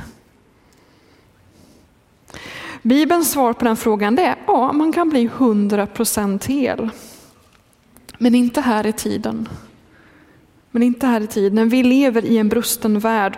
Bibelns 2.82 3.32
svar 3.32 3.54
på 3.54 3.66
den 3.66 3.78
frågan 3.78 4.20
är 4.20 4.36
ja, 4.48 4.72
man 4.72 4.94
kan 4.94 5.10
bli 5.10 5.28
100% 5.28 6.48
hel. 6.48 6.90
Men 8.18 8.36
inte 8.36 8.62
här 8.62 8.88
i 8.88 8.94
tiden. 8.94 9.50
Men 10.76 10.84
inte 10.84 11.08
här 11.08 11.22
i 11.22 11.28
tiden. 11.28 11.70
Vi 11.70 11.84
lever 11.84 12.26
i 12.26 12.38
en 12.38 12.50
brusten 12.50 13.00
värld 13.00 13.38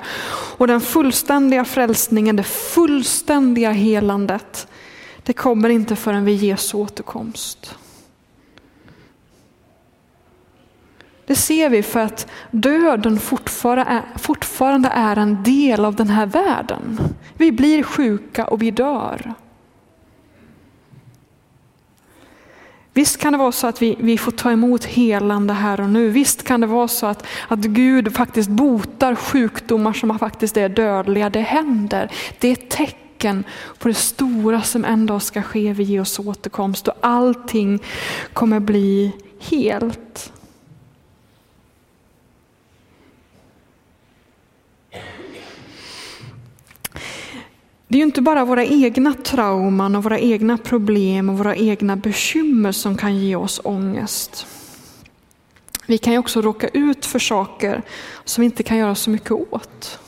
och 0.57 0.67
den 0.67 0.81
fullständiga 0.81 1.65
frälsningen, 1.65 2.35
det 2.35 2.43
fullständiga 2.43 3.71
helandet, 3.71 4.67
det 5.23 5.33
kommer 5.33 5.69
inte 5.69 5.95
förrän 5.95 6.25
vid 6.25 6.43
Jesu 6.43 6.77
återkomst. 6.77 7.75
Det 11.25 11.35
ser 11.35 11.69
vi 11.69 11.83
för 11.83 11.99
att 11.99 12.27
döden 12.51 13.19
fortfarande 14.15 14.89
är 14.89 15.15
en 15.15 15.43
del 15.43 15.85
av 15.85 15.95
den 15.95 16.09
här 16.09 16.25
världen. 16.25 16.99
Vi 17.33 17.51
blir 17.51 17.83
sjuka 17.83 18.47
och 18.47 18.61
vi 18.61 18.71
dör. 18.71 19.33
Visst 22.95 23.17
kan 23.17 23.33
det 23.33 23.39
vara 23.39 23.51
så 23.51 23.67
att 23.67 23.81
vi, 23.81 23.95
vi 23.99 24.17
får 24.17 24.31
ta 24.31 24.51
emot 24.51 24.85
helande 24.85 25.53
här 25.53 25.81
och 25.81 25.89
nu. 25.89 26.09
Visst 26.09 26.43
kan 26.43 26.61
det 26.61 26.67
vara 26.67 26.87
så 26.87 27.05
att, 27.05 27.25
att 27.47 27.59
Gud 27.59 28.15
faktiskt 28.15 28.49
botar 28.49 29.15
sjukdomar 29.15 29.93
som 29.93 30.19
faktiskt 30.19 30.57
är 30.57 30.69
dödliga. 30.69 31.29
Det 31.29 31.41
händer. 31.41 32.11
Det 32.39 32.47
är 32.47 32.53
ett 32.53 32.69
tecken 32.69 33.43
på 33.79 33.87
det 33.87 33.93
stora 33.93 34.61
som 34.61 34.85
en 34.85 35.05
dag 35.05 35.21
ska 35.21 35.41
ske 35.41 35.73
vid 35.73 35.87
Jesu 35.87 36.23
återkomst 36.23 36.87
och 36.87 36.93
allting 37.01 37.79
kommer 38.33 38.59
bli 38.59 39.11
helt. 39.39 40.31
Det 47.87 47.95
är 47.95 47.99
ju 47.99 48.05
inte 48.05 48.21
bara 48.21 48.45
våra 48.45 48.65
egna 48.65 49.13
trauman 49.13 49.95
och 49.95 50.03
våra 50.03 50.19
egna 50.19 50.57
problem 50.57 51.29
och 51.29 51.37
våra 51.37 51.55
egna 51.55 51.95
bekymmer 51.95 52.71
som 52.71 52.97
kan 52.97 53.17
ge 53.17 53.35
oss 53.35 53.61
ångest. 53.63 54.47
Vi 55.85 55.97
kan 55.97 56.13
ju 56.13 56.19
också 56.19 56.41
råka 56.41 56.67
ut 56.67 57.05
för 57.05 57.19
saker 57.19 57.81
som 58.23 58.41
vi 58.41 58.45
inte 58.45 58.63
kan 58.63 58.77
göra 58.77 58.95
så 58.95 59.09
mycket 59.09 59.31
åt. 59.31 59.99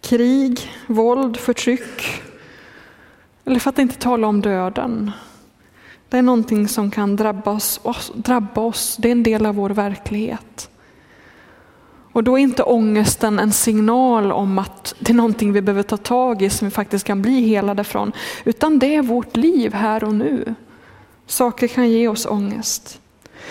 Krig, 0.00 0.70
våld, 0.86 1.36
förtryck. 1.36 2.22
Eller 3.44 3.58
för 3.58 3.70
att 3.70 3.78
inte 3.78 3.98
tala 3.98 4.26
om 4.26 4.40
döden. 4.40 5.10
Det 6.08 6.18
är 6.18 6.22
någonting 6.22 6.68
som 6.68 6.90
kan 6.90 7.16
drabba 7.16 7.50
oss, 7.50 8.12
drabba 8.14 8.60
oss. 8.60 8.96
Det 9.00 9.08
är 9.08 9.12
en 9.12 9.22
del 9.22 9.46
av 9.46 9.54
vår 9.54 9.70
verklighet. 9.70 10.70
Och 12.12 12.24
då 12.24 12.38
är 12.38 12.42
inte 12.42 12.62
ångesten 12.62 13.38
en 13.38 13.52
signal 13.52 14.32
om 14.32 14.58
att 14.58 14.94
det 14.98 15.12
är 15.12 15.14
någonting 15.14 15.52
vi 15.52 15.62
behöver 15.62 15.82
ta 15.82 15.96
tag 15.96 16.42
i 16.42 16.50
som 16.50 16.68
vi 16.68 16.70
faktiskt 16.70 17.06
kan 17.06 17.22
bli 17.22 17.40
helade 17.40 17.84
från. 17.84 18.12
Utan 18.44 18.78
det 18.78 18.94
är 18.94 19.02
vårt 19.02 19.36
liv 19.36 19.74
här 19.74 20.04
och 20.04 20.14
nu. 20.14 20.54
Saker 21.26 21.68
kan 21.68 21.90
ge 21.90 22.08
oss 22.08 22.26
ångest. 22.26 23.00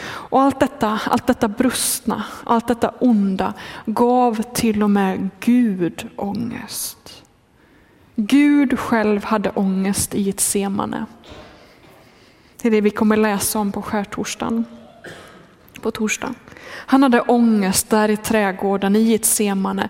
Och 0.04 0.42
allt 0.42 0.60
detta, 0.60 1.00
allt 1.06 1.28
detta 1.28 1.48
brustna, 1.48 2.24
allt 2.44 2.68
detta 2.68 2.90
onda 2.90 3.54
gav 3.86 4.42
till 4.54 4.84
och 4.84 4.92
med 4.92 5.30
Gud 5.40 6.08
ångest. 6.16 7.24
Gud 8.16 8.80
själv 8.80 9.24
ångest 9.24 9.40
i 9.40 9.52
ångest 9.56 10.16
i 10.16 10.22
Getsemane. 10.22 11.06
Det 12.62 12.68
är 12.68 12.72
det 12.72 12.82
vi 12.82 12.90
kommer 12.90 13.18
läsa 13.18 13.60
om 13.60 13.72
på 13.72 13.82
skärtorsdagen. 13.82 14.66
På 15.82 15.92
torsdag. 15.92 16.34
Han 16.68 17.04
hade 17.04 17.22
ångest 17.22 17.90
där 17.90 18.10
i 18.10 18.18
trädgården 18.18 18.96
i 18.96 19.02
Getsemane. 19.02 19.90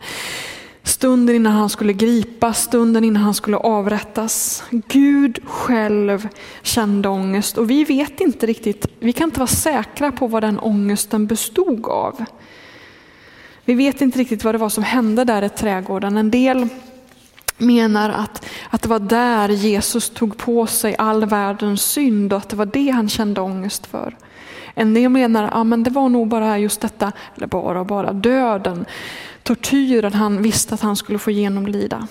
Stunden 0.83 1.35
innan 1.35 1.53
han 1.53 1.69
skulle 1.69 1.93
gripas, 1.93 2.63
stunden 2.63 3.03
innan 3.03 3.23
han 3.23 3.33
skulle 3.33 3.57
avrättas. 3.57 4.63
Gud 4.69 5.39
själv 5.45 6.27
kände 6.61 7.09
ångest 7.09 7.57
och 7.57 7.69
vi 7.69 7.83
vet 7.83 8.21
inte 8.21 8.45
riktigt, 8.45 8.85
vi 8.99 9.13
kan 9.13 9.27
inte 9.27 9.39
vara 9.39 9.47
säkra 9.47 10.11
på 10.11 10.27
vad 10.27 10.43
den 10.43 10.59
ångesten 10.59 11.27
bestod 11.27 11.85
av. 11.85 12.25
Vi 13.65 13.73
vet 13.73 14.01
inte 14.01 14.19
riktigt 14.19 14.43
vad 14.43 14.55
det 14.55 14.59
var 14.59 14.69
som 14.69 14.83
hände 14.83 15.23
där 15.23 15.41
i 15.41 15.49
trädgården. 15.49 16.17
En 16.17 16.31
del 16.31 16.67
menar 17.57 18.09
att, 18.09 18.45
att 18.69 18.81
det 18.81 18.89
var 18.89 18.99
där 18.99 19.49
Jesus 19.49 20.09
tog 20.09 20.37
på 20.37 20.67
sig 20.67 20.95
all 20.97 21.25
världens 21.25 21.81
synd 21.81 22.33
och 22.33 22.37
att 22.37 22.49
det 22.49 22.55
var 22.55 22.65
det 22.65 22.89
han 22.89 23.09
kände 23.09 23.41
ångest 23.41 23.85
för. 23.85 24.17
En 24.73 24.93
del 24.93 25.09
menar 25.09 25.43
ah, 25.43 25.61
att 25.61 25.69
ja, 25.69 25.77
det 25.77 25.89
var 25.89 26.09
nog 26.09 26.27
bara 26.27 26.57
just 26.57 26.81
detta, 26.81 27.11
eller 27.35 27.47
bara 27.47 27.83
bara 27.83 28.13
döden, 28.13 28.85
tortyren 29.43 30.13
han 30.13 30.41
visste 30.41 30.73
att 30.73 30.81
han 30.81 30.95
skulle 30.95 31.19
få 31.19 31.31
genomlida. 31.31 32.07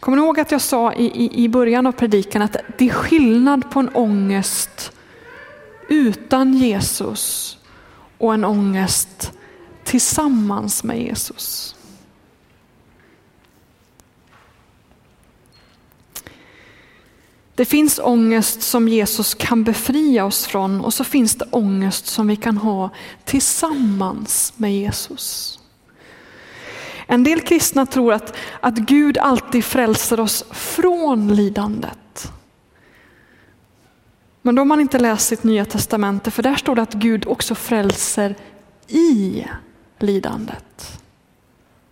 Kommer 0.00 0.16
ni 0.16 0.24
ihåg 0.24 0.40
att 0.40 0.50
jag 0.50 0.60
sa 0.60 0.92
i, 0.92 1.04
i, 1.04 1.44
i 1.44 1.48
början 1.48 1.86
av 1.86 1.92
predikan 1.92 2.42
att 2.42 2.56
det 2.78 2.88
är 2.88 2.92
skillnad 2.92 3.70
på 3.70 3.80
en 3.80 3.88
ångest 3.88 4.92
utan 5.88 6.54
Jesus 6.54 7.58
och 8.18 8.34
en 8.34 8.44
ångest 8.44 9.32
tillsammans 9.84 10.84
med 10.84 11.02
Jesus. 11.02 11.75
Det 17.56 17.64
finns 17.64 18.00
ångest 18.02 18.62
som 18.62 18.88
Jesus 18.88 19.34
kan 19.34 19.64
befria 19.64 20.24
oss 20.24 20.46
från 20.46 20.80
och 20.80 20.94
så 20.94 21.04
finns 21.04 21.34
det 21.34 21.44
ångest 21.50 22.06
som 22.06 22.26
vi 22.26 22.36
kan 22.36 22.56
ha 22.56 22.90
tillsammans 23.24 24.52
med 24.56 24.74
Jesus. 24.74 25.58
En 27.06 27.24
del 27.24 27.40
kristna 27.40 27.86
tror 27.86 28.12
att, 28.12 28.36
att 28.60 28.74
Gud 28.74 29.18
alltid 29.18 29.64
frälser 29.64 30.20
oss 30.20 30.44
från 30.50 31.34
lidandet. 31.34 32.32
Men 34.42 34.54
då 34.54 34.60
har 34.60 34.66
man 34.66 34.80
inte 34.80 34.98
läst 34.98 35.26
sitt 35.28 35.44
nya 35.44 35.64
testamente 35.64 36.30
för 36.30 36.42
där 36.42 36.54
står 36.54 36.74
det 36.74 36.82
att 36.82 36.94
Gud 36.94 37.26
också 37.26 37.54
frälser 37.54 38.34
i 38.88 39.44
lidandet. 39.98 41.00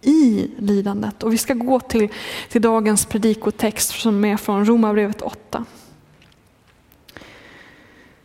I 0.05 0.51
lidandet. 0.59 1.23
Och 1.23 1.33
vi 1.33 1.39
ska 1.39 1.55
gå 1.55 1.81
till, 1.81 2.09
till 2.49 2.63
dagens 2.63 3.07
predikotext 3.07 4.01
som 4.01 4.25
är 4.25 4.37
från 4.37 4.65
Romarbrevet 4.65 5.23
8. 5.23 5.65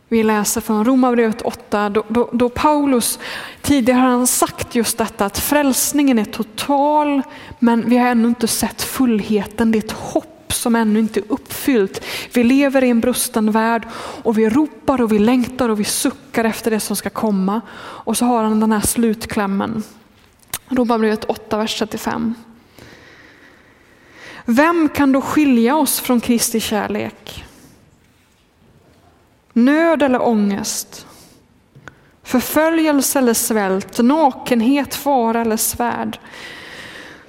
Vi 0.08 0.22
läser 0.22 0.60
från 0.60 0.84
Romarbrevet 0.84 1.42
8 1.42 1.88
då, 1.88 2.04
då, 2.08 2.28
då, 2.32 2.48
Paulus 2.48 3.18
tidigare 3.62 4.00
har 4.00 4.26
sagt 4.26 4.74
just 4.74 4.98
detta 4.98 5.26
att 5.26 5.38
frälsningen 5.38 6.18
är 6.18 6.24
total 6.24 7.22
men 7.58 7.88
vi 7.88 7.98
har 7.98 8.08
ännu 8.08 8.28
inte 8.28 8.48
sett 8.48 8.82
fullheten. 8.82 9.72
Det 9.72 9.78
är 9.78 9.84
ett 9.84 9.92
hopp 9.92 10.52
som 10.52 10.76
ännu 10.76 10.98
inte 10.98 11.20
är 11.20 11.24
uppfyllt. 11.28 12.04
Vi 12.32 12.44
lever 12.44 12.84
i 12.84 12.90
en 12.90 13.00
brusten 13.00 13.50
värld 13.50 13.88
och 14.22 14.38
vi 14.38 14.48
ropar 14.48 15.00
och 15.00 15.12
vi 15.12 15.18
längtar 15.18 15.68
och 15.68 15.80
vi 15.80 15.84
suckar 15.84 16.44
efter 16.44 16.70
det 16.70 16.80
som 16.80 16.96
ska 16.96 17.10
komma. 17.10 17.60
Och 17.78 18.16
så 18.16 18.24
har 18.24 18.42
han 18.42 18.60
den 18.60 18.72
här 18.72 18.80
slutklämmen. 18.80 19.82
Romarbrevet 20.70 21.24
8, 21.24 21.56
vers 21.56 21.78
35. 21.78 22.34
Vem 24.44 24.88
kan 24.88 25.12
då 25.12 25.20
skilja 25.20 25.76
oss 25.76 26.00
från 26.00 26.20
Kristi 26.20 26.60
kärlek? 26.60 27.44
Nöd 29.52 30.02
eller 30.02 30.22
ångest? 30.22 31.06
Förföljelse 32.22 33.18
eller 33.18 33.34
svält? 33.34 33.98
Nakenhet, 33.98 34.94
fara 34.94 35.40
eller 35.40 35.56
svärd? 35.56 36.18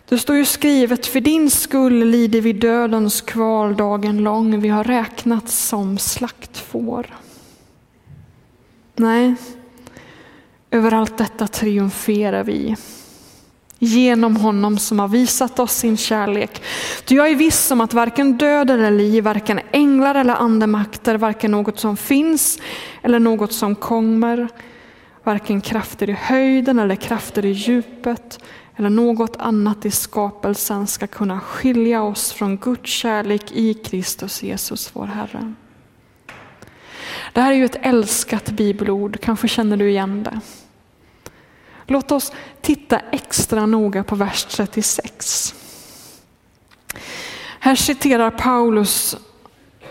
Det 0.09 0.17
står 0.17 0.35
ju 0.35 0.45
skrivet, 0.45 1.05
för 1.05 1.21
din 1.21 1.49
skull 1.49 2.05
lider 2.05 2.41
vi 2.41 2.53
dödens 2.53 3.21
kval 3.21 3.75
dagen 3.75 4.17
lång, 4.17 4.59
vi 4.59 4.69
har 4.69 4.83
räknats 4.83 5.67
som 5.67 5.97
slaktfår. 5.97 7.15
Nej, 8.95 9.35
över 10.71 10.93
allt 10.93 11.17
detta 11.17 11.47
triumferar 11.47 12.43
vi 12.43 12.75
genom 13.83 14.35
honom 14.35 14.77
som 14.77 14.99
har 14.99 15.07
visat 15.07 15.59
oss 15.59 15.73
sin 15.75 15.97
kärlek. 15.97 16.63
Ty 17.05 17.15
jag 17.15 17.29
är 17.29 17.35
viss 17.35 17.71
om 17.71 17.81
att 17.81 17.93
varken 17.93 18.37
död 18.37 18.69
eller 18.69 18.91
liv, 18.91 19.23
varken 19.23 19.59
änglar 19.71 20.15
eller 20.15 20.35
andemakter, 20.35 21.17
varken 21.17 21.51
något 21.51 21.79
som 21.79 21.97
finns 21.97 22.59
eller 23.01 23.19
något 23.19 23.53
som 23.53 23.75
kommer, 23.75 24.47
varken 25.23 25.61
krafter 25.61 26.09
i 26.09 26.13
höjden 26.13 26.79
eller 26.79 26.95
krafter 26.95 27.45
i 27.45 27.51
djupet 27.51 28.39
eller 28.75 28.89
något 28.89 29.37
annat 29.37 29.85
i 29.85 29.91
skapelsen 29.91 30.87
ska 30.87 31.07
kunna 31.07 31.39
skilja 31.39 32.03
oss 32.03 32.31
från 32.31 32.57
Guds 32.57 32.89
kärlek 32.89 33.51
i 33.51 33.73
Kristus 33.73 34.43
Jesus 34.43 34.91
vår 34.93 35.05
Herre. 35.05 35.53
Det 37.33 37.41
här 37.41 37.51
är 37.51 37.55
ju 37.55 37.65
ett 37.65 37.79
älskat 37.81 38.49
bibelord, 38.49 39.19
kanske 39.21 39.47
känner 39.47 39.77
du 39.77 39.89
igen 39.89 40.23
det. 40.23 40.39
Låt 41.91 42.11
oss 42.11 42.31
titta 42.61 42.99
extra 42.99 43.65
noga 43.65 44.03
på 44.03 44.15
vers 44.15 44.45
36. 44.49 45.55
Här 47.59 47.75
citerar 47.75 48.31
Paulus 48.31 49.17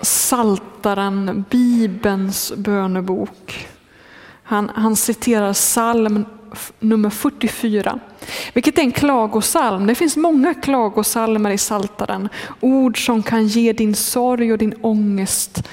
Saltaren, 0.03 1.45
Bibelns 1.51 2.53
bönebok. 2.57 3.69
Han, 4.43 4.71
han 4.75 4.97
citerar 4.97 5.53
psalm 5.53 6.25
nummer 6.79 7.11
44, 7.11 8.01
vilket 8.53 8.79
är 8.79 8.83
en 8.83 8.93
klagosalm. 8.93 9.87
Det 9.87 9.95
finns 9.95 10.17
många 10.17 10.55
klagosalmer 10.55 11.51
i 11.51 11.59
Saltaren. 11.59 12.29
Ord 12.61 13.07
som 13.07 13.23
kan 13.23 13.47
ge 13.47 13.73
din 13.73 13.95
sorg 13.95 14.53
och 14.53 14.59
din 14.59 14.75
ångest 14.81 15.69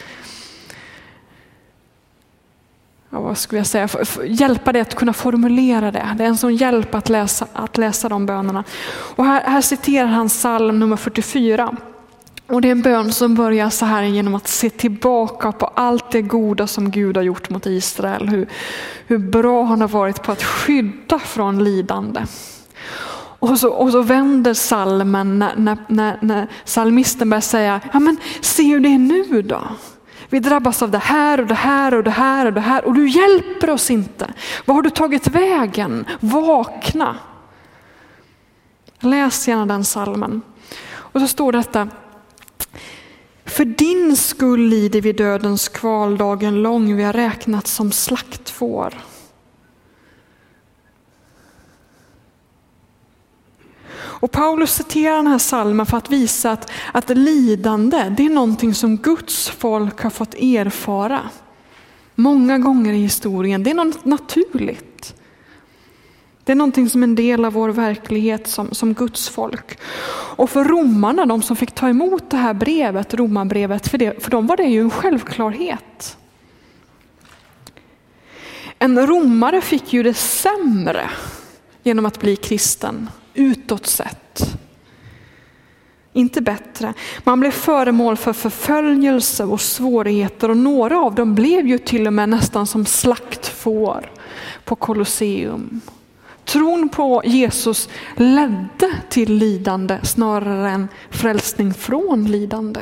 ja, 3.09 3.19
vad 3.19 3.37
skulle 3.37 3.59
jag 3.59 3.67
säga, 3.67 3.89
hjälpa 4.25 4.71
dig 4.71 4.81
att 4.81 4.95
kunna 4.95 5.13
formulera 5.13 5.91
det. 5.91 6.15
Det 6.17 6.23
är 6.23 6.27
en 6.27 6.37
sån 6.37 6.55
hjälp 6.55 6.95
att 6.95 7.09
läsa, 7.09 7.47
att 7.53 7.77
läsa 7.77 8.09
de 8.09 8.25
bönerna. 8.25 8.63
Och 9.15 9.25
här, 9.25 9.41
här 9.41 9.61
citerar 9.61 10.07
han 10.07 10.27
psalm 10.27 10.79
nummer 10.79 10.95
44. 10.97 11.77
Och 12.47 12.61
det 12.61 12.67
är 12.67 12.71
en 12.71 12.81
bön 12.81 13.11
som 13.11 13.35
börjar 13.35 13.69
så 13.69 13.85
här 13.85 14.03
genom 14.03 14.35
att 14.35 14.47
se 14.47 14.69
tillbaka 14.69 15.51
på 15.51 15.65
allt 15.65 16.11
det 16.11 16.21
goda 16.21 16.67
som 16.67 16.91
Gud 16.91 17.17
har 17.17 17.23
gjort 17.23 17.49
mot 17.49 17.65
Israel. 17.65 18.29
Hur, 18.29 18.49
hur 19.07 19.17
bra 19.17 19.63
han 19.63 19.81
har 19.81 19.87
varit 19.87 20.23
på 20.23 20.31
att 20.31 20.43
skydda 20.43 21.19
från 21.19 21.63
lidande. 21.63 22.21
Och 23.39 23.59
så, 23.59 23.69
och 23.69 23.91
så 23.91 24.01
vänder 24.01 24.53
salmen 24.53 25.39
när, 25.39 25.55
när, 25.55 25.77
när, 25.87 26.19
när 26.21 26.47
salmisten 26.65 27.29
börjar 27.29 27.41
säga, 27.41 27.81
ja 27.93 27.99
men 27.99 28.17
se 28.41 28.63
hur 28.63 28.79
det 28.79 28.89
är 28.89 28.97
nu 28.97 29.41
då. 29.41 29.61
Vi 30.29 30.39
drabbas 30.39 30.81
av 30.81 30.91
det 30.91 30.97
här 30.97 31.41
och 31.41 31.47
det 31.47 31.55
här 31.55 31.93
och 31.93 32.03
det 32.03 32.11
här 32.11 32.45
och 32.45 32.53
det 32.53 32.61
här 32.61 32.85
och 32.85 32.93
du 32.93 33.09
hjälper 33.09 33.69
oss 33.69 33.91
inte. 33.91 34.33
Var 34.65 34.75
har 34.75 34.81
du 34.81 34.89
tagit 34.89 35.27
vägen? 35.27 36.05
Vakna. 36.19 37.15
Läs 38.99 39.47
gärna 39.47 39.65
den 39.65 39.85
salmen. 39.85 40.41
Och 40.89 41.21
så 41.21 41.27
står 41.27 41.51
detta. 41.51 41.87
För 43.45 43.65
din 43.65 44.15
skull 44.15 44.69
lider 44.69 45.01
vi 45.01 45.13
dödens 45.13 45.69
kval 45.69 46.17
dagen 46.17 46.61
lång, 46.61 46.95
vi 46.95 47.03
har 47.03 47.13
räknat 47.13 47.67
som 47.67 47.91
slaktfår. 47.91 48.93
Och 54.19 54.31
Paulus 54.31 54.73
citerar 54.73 55.15
den 55.15 55.27
här 55.27 55.37
salmen 55.37 55.85
för 55.85 55.97
att 55.97 56.11
visa 56.11 56.51
att, 56.51 56.71
att 56.91 57.09
lidande, 57.09 58.13
det 58.17 58.25
är 58.25 58.29
någonting 58.29 58.73
som 58.73 58.97
Guds 58.97 59.49
folk 59.49 60.01
har 60.01 60.09
fått 60.09 60.33
erfara. 60.33 61.21
Många 62.15 62.57
gånger 62.57 62.93
i 62.93 63.01
historien, 63.01 63.63
det 63.63 63.69
är 63.69 63.75
något 63.75 64.05
naturligt. 64.05 65.15
Det 66.43 66.51
är 66.51 66.55
någonting 66.55 66.89
som 66.89 67.03
är 67.03 67.07
en 67.07 67.15
del 67.15 67.45
av 67.45 67.53
vår 67.53 67.69
verklighet 67.69 68.47
som, 68.47 68.71
som 68.71 68.93
Guds 68.93 69.29
folk. 69.29 69.79
Och 70.35 70.49
för 70.49 70.63
romarna, 70.63 71.25
de 71.25 71.41
som 71.41 71.55
fick 71.55 71.71
ta 71.71 71.89
emot 71.89 72.29
det 72.29 72.37
här 72.37 72.53
brevet, 72.53 73.13
romarbrevet, 73.13 73.87
för, 73.87 73.97
det, 73.97 74.23
för 74.23 74.31
dem 74.31 74.47
var 74.47 74.57
det 74.57 74.63
ju 74.63 74.81
en 74.81 74.89
självklarhet. 74.89 76.17
En 78.79 79.07
romare 79.07 79.61
fick 79.61 79.93
ju 79.93 80.03
det 80.03 80.13
sämre 80.13 81.09
genom 81.83 82.05
att 82.05 82.19
bli 82.19 82.35
kristen 82.35 83.09
utåt 83.37 83.87
sett. 83.87 84.59
Inte 86.13 86.41
bättre. 86.41 86.93
Man 87.23 87.39
blev 87.39 87.51
föremål 87.51 88.17
för 88.17 88.33
förföljelse 88.33 89.43
och 89.43 89.61
svårigheter 89.61 90.49
och 90.49 90.57
några 90.57 90.99
av 90.99 91.15
dem 91.15 91.35
blev 91.35 91.67
ju 91.67 91.77
till 91.77 92.07
och 92.07 92.13
med 92.13 92.29
nästan 92.29 92.67
som 92.67 92.85
slaktfår 92.85 94.11
på 94.65 94.75
Colosseum. 94.75 95.81
Tron 96.45 96.89
på 96.89 97.21
Jesus 97.25 97.89
ledde 98.15 98.93
till 99.09 99.33
lidande 99.33 99.99
snarare 100.03 100.69
än 100.69 100.87
frälsning 101.09 101.73
från 101.73 102.25
lidande. 102.25 102.81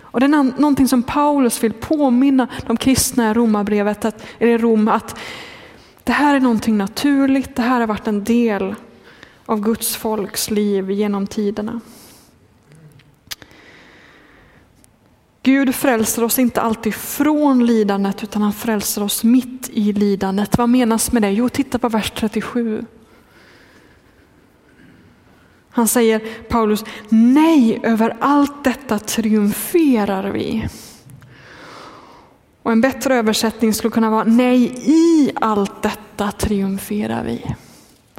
Och 0.00 0.20
det 0.20 0.26
är 0.26 0.60
någonting 0.60 0.88
som 0.88 1.02
Paulus 1.02 1.64
vill 1.64 1.72
påminna 1.72 2.48
de 2.66 2.76
kristna 2.76 3.30
i 3.30 3.34
Romarbrevet, 3.34 4.04
att, 4.04 4.24
eller 4.38 4.58
Rom, 4.58 4.88
att 4.88 5.18
det 6.04 6.12
här 6.12 6.34
är 6.34 6.40
någonting 6.40 6.78
naturligt, 6.78 7.56
det 7.56 7.62
här 7.62 7.80
har 7.80 7.86
varit 7.86 8.06
en 8.06 8.24
del 8.24 8.74
av 9.46 9.60
Guds 9.60 9.96
folks 9.96 10.50
liv 10.50 10.90
genom 10.90 11.26
tiderna. 11.26 11.80
Gud 15.42 15.74
frälser 15.74 16.24
oss 16.24 16.38
inte 16.38 16.60
alltid 16.60 16.94
från 16.94 17.66
lidandet 17.66 18.22
utan 18.22 18.42
han 18.42 18.52
frälser 18.52 19.02
oss 19.02 19.24
mitt 19.24 19.68
i 19.72 19.92
lidandet. 19.92 20.58
Vad 20.58 20.68
menas 20.68 21.12
med 21.12 21.22
det? 21.22 21.30
Jo, 21.30 21.48
titta 21.48 21.78
på 21.78 21.88
vers 21.88 22.10
37. 22.10 22.84
Han 25.70 25.88
säger 25.88 26.18
Paulus, 26.48 26.84
nej 27.08 27.80
över 27.82 28.16
allt 28.20 28.64
detta 28.64 28.98
triumferar 28.98 30.30
vi. 30.30 30.68
Och 32.62 32.72
en 32.72 32.80
bättre 32.80 33.14
översättning 33.14 33.74
skulle 33.74 33.90
kunna 33.90 34.10
vara, 34.10 34.24
nej 34.24 34.74
i 34.84 35.32
allt 35.34 35.82
detta 35.82 36.32
triumferar 36.32 37.24
vi. 37.24 37.54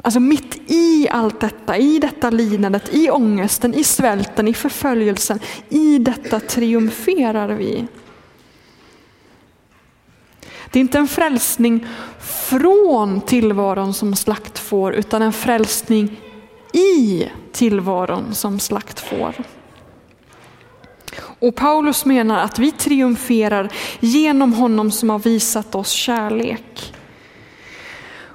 Alltså 0.04 0.20
mitt 0.20 0.70
i 0.70 1.08
allt 1.10 1.40
detta, 1.40 1.78
i 1.78 1.98
detta 1.98 2.30
lidandet, 2.30 2.94
i 2.94 3.10
ångesten, 3.10 3.74
i 3.74 3.84
svälten, 3.84 4.48
i 4.48 4.54
förföljelsen, 4.54 5.38
i 5.68 5.98
detta 5.98 6.40
triumferar 6.40 7.48
vi. 7.48 7.86
Det 10.70 10.78
är 10.78 10.80
inte 10.80 10.98
en 10.98 11.08
frälsning 11.08 11.86
från 12.20 13.20
tillvaron 13.20 13.94
som 13.94 14.16
slaktfår 14.16 14.92
utan 14.92 15.22
en 15.22 15.32
frälsning 15.32 16.20
i 16.72 17.28
tillvaron 17.52 18.34
som 18.34 18.60
slaktfår. 18.60 19.34
Och 21.38 21.54
Paulus 21.54 22.04
menar 22.04 22.38
att 22.38 22.58
vi 22.58 22.72
triumferar 22.72 23.72
genom 24.00 24.52
honom 24.52 24.90
som 24.90 25.10
har 25.10 25.18
visat 25.18 25.74
oss 25.74 25.90
kärlek. 25.90 26.94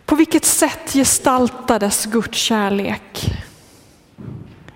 På 0.09 0.15
vilket 0.15 0.45
sätt 0.45 0.93
gestaltades 0.93 2.05
Guds 2.05 2.37
kärlek? 2.37 3.31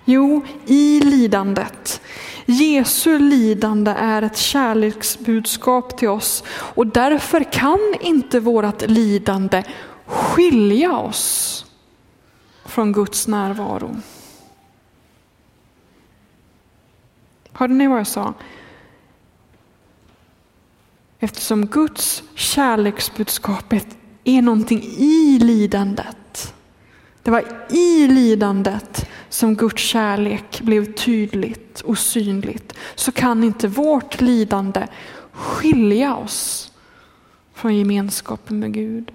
Jo, 0.06 0.46
i 0.66 1.00
lidandet, 1.00 2.02
Jesu 2.46 3.20
lidande 3.20 3.92
är 3.92 4.22
ett 4.22 4.38
kärleksbudskap 4.38 5.98
till 5.98 6.10
oss 6.10 6.44
och 6.48 6.88
därför 6.88 7.52
kan 7.52 7.96
inte 8.02 8.40
vårt 8.40 8.82
lidande 8.82 9.64
skilja 10.06 10.98
oss 10.98 11.66
från 12.66 12.92
Guds 12.92 13.28
närvaro. 13.28 13.96
Hörde 17.52 17.74
ni 17.74 17.88
vad 17.88 18.00
jag 18.00 18.08
sa? 18.08 18.34
Eftersom 21.20 21.66
Guds 21.66 22.24
kärleksbudskap 22.36 23.74
är 23.74 23.82
är 24.24 24.42
någonting 24.42 24.84
i 24.98 25.40
lidandet. 25.40 26.54
Det 27.24 27.32
var 27.32 27.44
i 27.70 28.08
lidandet 28.08 29.10
som 29.30 29.56
Guds 29.56 29.84
kärlek 29.84 30.62
blev 30.62 30.94
tydligt 30.94 31.82
och 31.82 31.98
synligt. 31.98 32.74
Så 32.96 33.12
kan 33.12 33.44
inte 33.44 33.68
vårt 33.68 34.22
lidande 34.22 34.88
skilja 35.32 36.16
oss 36.16 36.72
från 37.54 37.76
gemenskapen 37.76 38.60
med 38.60 38.74
Gud. 38.74 39.12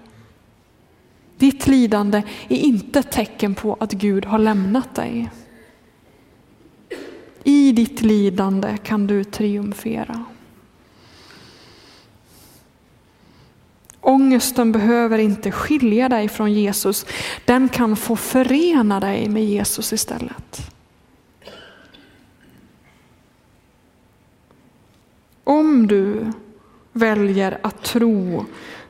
Ditt 1.37 1.67
lidande 1.67 2.23
är 2.47 2.57
inte 2.57 2.99
ett 2.99 3.11
tecken 3.11 3.55
på 3.55 3.77
att 3.79 3.91
Gud 3.91 4.25
har 4.25 4.39
lämnat 4.39 4.95
dig. 4.95 5.29
I 7.43 7.71
ditt 7.71 8.01
lidande 8.01 8.77
kan 8.83 9.07
du 9.07 9.23
triumfera. 9.23 10.25
Ångesten 14.01 14.71
behöver 14.71 15.17
inte 15.17 15.51
skilja 15.51 16.09
dig 16.09 16.29
från 16.29 16.53
Jesus. 16.53 17.05
Den 17.45 17.69
kan 17.69 17.95
få 17.95 18.15
förena 18.15 18.99
dig 18.99 19.29
med 19.29 19.45
Jesus 19.45 19.93
istället. 19.93 20.71
Om 25.43 25.87
du 25.87 26.31
väljer 26.93 27.59
att 27.61 27.83
tro 27.83 28.45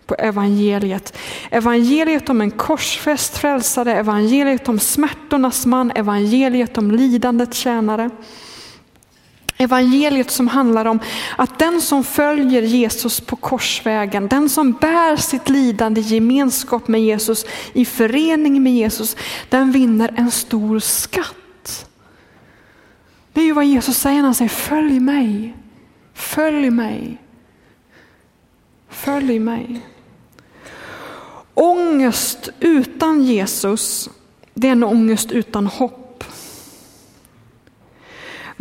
på 0.05 0.15
evangeliet. 0.15 1.17
Evangeliet 1.51 2.29
om 2.29 2.41
en 2.41 2.51
korsfäst 2.51 3.37
frälsare, 3.37 3.93
evangeliet 3.93 4.69
om 4.69 4.79
smärtornas 4.79 5.65
man, 5.65 5.91
evangeliet 5.91 6.77
om 6.77 6.91
lidandets 6.91 7.57
tjänare. 7.57 8.09
Evangeliet 9.61 10.31
som 10.31 10.47
handlar 10.47 10.85
om 10.85 10.99
att 11.37 11.59
den 11.59 11.81
som 11.81 12.03
följer 12.03 12.61
Jesus 12.61 13.21
på 13.21 13.35
korsvägen, 13.35 14.27
den 14.27 14.49
som 14.49 14.71
bär 14.71 15.15
sitt 15.15 15.49
lidande 15.49 16.01
i 16.01 16.03
gemenskap 16.03 16.87
med 16.87 17.01
Jesus, 17.01 17.45
i 17.73 17.85
förening 17.85 18.63
med 18.63 18.73
Jesus, 18.73 19.15
den 19.49 19.71
vinner 19.71 20.13
en 20.17 20.31
stor 20.31 20.79
skatt. 20.79 21.87
Det 23.33 23.41
är 23.41 23.45
ju 23.45 23.53
vad 23.53 23.65
Jesus 23.65 23.97
säger 23.97 24.17
när 24.17 24.23
han 24.23 24.35
säger 24.35 24.49
följ 24.49 24.99
mig, 24.99 25.57
följ 26.13 26.69
mig, 26.69 27.17
följ 28.89 29.39
mig. 29.39 29.85
Ångest 31.53 32.49
utan 32.59 33.23
Jesus, 33.23 34.09
det 34.53 34.67
är 34.67 34.71
en 34.71 34.83
ångest 34.83 35.31
utan 35.31 35.67
hopp. 35.67 36.08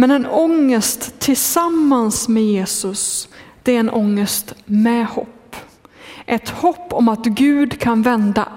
Men 0.00 0.10
en 0.10 0.26
ångest 0.26 1.20
tillsammans 1.20 2.28
med 2.28 2.42
Jesus, 2.42 3.28
det 3.62 3.76
är 3.76 3.80
en 3.80 3.90
ångest 3.90 4.54
med 4.64 5.06
hopp. 5.06 5.56
Ett 6.26 6.48
hopp 6.48 6.92
om 6.92 7.08
att 7.08 7.24
Gud 7.24 7.80
kan 7.80 8.02
vända 8.02 8.48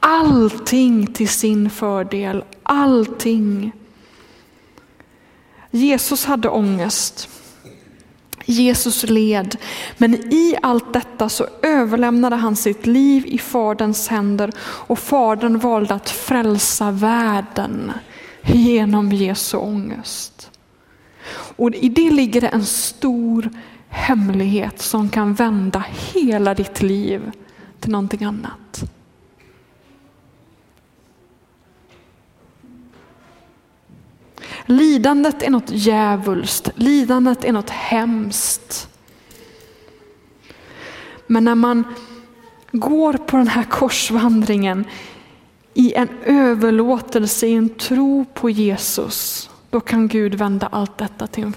allting 0.00 1.06
till 1.06 1.28
sin 1.28 1.70
fördel. 1.70 2.44
Allting. 2.62 3.72
Jesus 5.70 6.24
hade 6.24 6.48
ångest. 6.48 7.28
Jesus 8.44 9.02
led, 9.02 9.56
men 9.98 10.14
i 10.14 10.56
allt 10.62 10.92
detta 10.92 11.28
så 11.28 11.46
överlämnade 11.62 12.36
han 12.36 12.56
sitt 12.56 12.86
liv 12.86 13.26
i 13.26 13.38
Faderns 13.38 14.08
händer 14.08 14.52
och 14.58 14.98
Fadern 14.98 15.58
valde 15.58 15.94
att 15.94 16.10
frälsa 16.10 16.90
världen 16.90 17.92
genom 18.42 19.12
Jesu 19.12 19.56
ångest. 19.56 20.50
Och 21.56 21.74
i 21.74 21.88
det 21.88 22.10
ligger 22.10 22.40
det 22.40 22.48
en 22.48 22.64
stor 22.64 23.50
hemlighet 23.88 24.80
som 24.80 25.08
kan 25.08 25.34
vända 25.34 25.84
hela 25.88 26.54
ditt 26.54 26.82
liv 26.82 27.32
till 27.80 27.90
någonting 27.90 28.24
annat. 28.24 28.90
Lidandet 34.66 35.42
är 35.42 35.50
något 35.50 35.70
djävulskt, 35.70 36.70
lidandet 36.74 37.44
är 37.44 37.52
något 37.52 37.70
hemskt. 37.70 38.88
Men 41.26 41.44
när 41.44 41.54
man 41.54 41.84
går 42.72 43.12
på 43.12 43.36
den 43.36 43.48
här 43.48 43.64
korsvandringen 43.64 44.84
i 45.74 45.94
en 45.94 46.08
överlåtelse, 46.24 47.46
i 47.46 47.54
en 47.54 47.68
tro 47.68 48.24
på 48.34 48.50
Jesus, 48.50 49.50
då 49.74 49.80
kan 49.80 50.08
Gud 50.08 50.34
vända 50.34 50.66
allt 50.66 50.98
detta 50.98 51.26
till, 51.26 51.52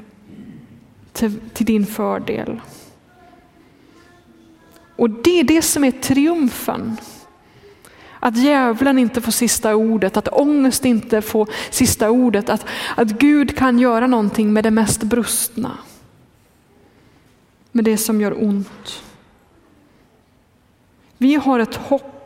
till, 1.11 1.39
till 1.53 1.65
din 1.65 1.85
fördel. 1.85 2.61
Och 4.95 5.09
det 5.09 5.39
är 5.39 5.43
det 5.43 5.61
som 5.61 5.83
är 5.83 5.91
triumfen. 5.91 6.97
Att 8.19 8.37
djävulen 8.37 8.99
inte 8.99 9.21
får 9.21 9.31
sista 9.31 9.75
ordet, 9.75 10.17
att 10.17 10.27
ångest 10.27 10.85
inte 10.85 11.21
får 11.21 11.49
sista 11.69 12.09
ordet, 12.09 12.49
att, 12.49 12.65
att 12.95 13.07
Gud 13.07 13.57
kan 13.57 13.79
göra 13.79 14.07
någonting 14.07 14.53
med 14.53 14.63
det 14.63 14.71
mest 14.71 15.03
brustna. 15.03 15.77
Med 17.71 17.85
det 17.85 17.97
som 17.97 18.21
gör 18.21 18.43
ont. 18.43 19.03
Vi 21.17 21.35
har 21.35 21.59
ett 21.59 21.75
hopp 21.75 22.16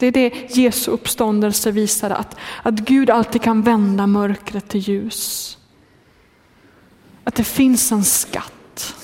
det 0.00 0.06
är 0.06 0.12
det 0.12 0.56
Jesu 0.56 0.90
uppståndelse 0.90 1.70
visar, 1.70 2.10
att, 2.10 2.36
att 2.62 2.74
Gud 2.74 3.10
alltid 3.10 3.42
kan 3.42 3.62
vända 3.62 4.06
mörkret 4.06 4.68
till 4.68 4.80
ljus. 4.80 5.58
Att 7.24 7.34
det 7.34 7.44
finns 7.44 7.92
en 7.92 8.04
skatt 8.04 8.94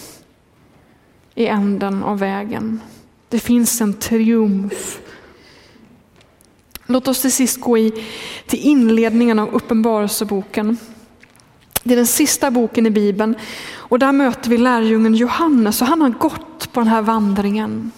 i 1.35 1.47
änden 1.47 2.03
av 2.03 2.19
vägen. 2.19 2.81
Det 3.29 3.41
finns 3.41 3.81
en 3.81 3.95
triumf. 3.95 5.01
Låt 6.87 7.09
oss 7.09 7.23
till 7.23 7.33
sist 7.33 7.61
gå 7.61 7.79
i, 7.79 8.05
till 8.47 8.59
inledningen 8.59 9.39
av 9.39 9.55
Uppenbarelseboken. 9.55 10.79
Det 11.83 11.95
är 11.95 11.97
den 11.97 12.07
sista 12.07 12.51
boken 12.51 12.87
i 12.87 12.91
Bibeln 12.91 13.35
och 13.75 13.99
där 13.99 14.13
möter 14.13 14.51
vi 14.51 14.59
lärjungen 14.59 15.15
Johannes 15.15 15.83
och 15.83 15.89
han 15.89 16.01
har 16.01 16.11
gått 16.11 16.73
på 16.73 16.81
den 16.81 16.89
här 16.89 17.03
vandringen. 17.03 17.91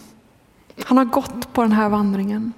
Han 0.84 0.98
har 0.98 1.04
gått 1.04 1.52
på 1.52 1.62
den 1.62 1.72
här 1.72 1.88
vandringen. 1.88 2.52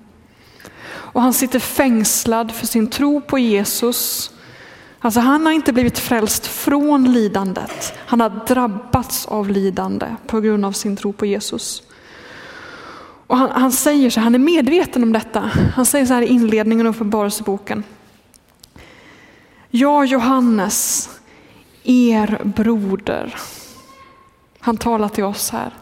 Och 1.12 1.22
han 1.22 1.32
sitter 1.32 1.58
fängslad 1.58 2.52
för 2.52 2.66
sin 2.66 2.86
tro 2.86 3.20
på 3.20 3.38
Jesus. 3.38 4.30
Alltså 4.98 5.20
han 5.20 5.46
har 5.46 5.52
inte 5.52 5.72
blivit 5.72 5.98
frälst 5.98 6.46
från 6.46 7.12
lidandet. 7.12 7.92
Han 8.06 8.20
har 8.20 8.46
drabbats 8.46 9.26
av 9.26 9.48
lidande 9.48 10.06
på 10.26 10.40
grund 10.40 10.64
av 10.64 10.72
sin 10.72 10.96
tro 10.96 11.12
på 11.12 11.26
Jesus. 11.26 11.82
Och 13.26 13.36
han, 13.36 13.50
han 13.50 13.72
säger 13.72 14.10
så 14.10 14.20
han 14.20 14.34
är 14.34 14.38
medveten 14.38 15.02
om 15.02 15.12
detta. 15.12 15.50
Han 15.74 15.86
säger 15.86 16.06
så 16.06 16.14
här 16.14 16.22
i 16.22 16.26
inledningen 16.26 16.86
av 16.86 16.94
Uppenbarelseboken. 16.94 17.84
Jag 19.70 20.06
Johannes, 20.06 21.10
er 21.84 22.40
broder. 22.44 23.34
Han 24.60 24.76
talar 24.76 25.08
till 25.08 25.24
oss 25.24 25.50
här. 25.50 25.74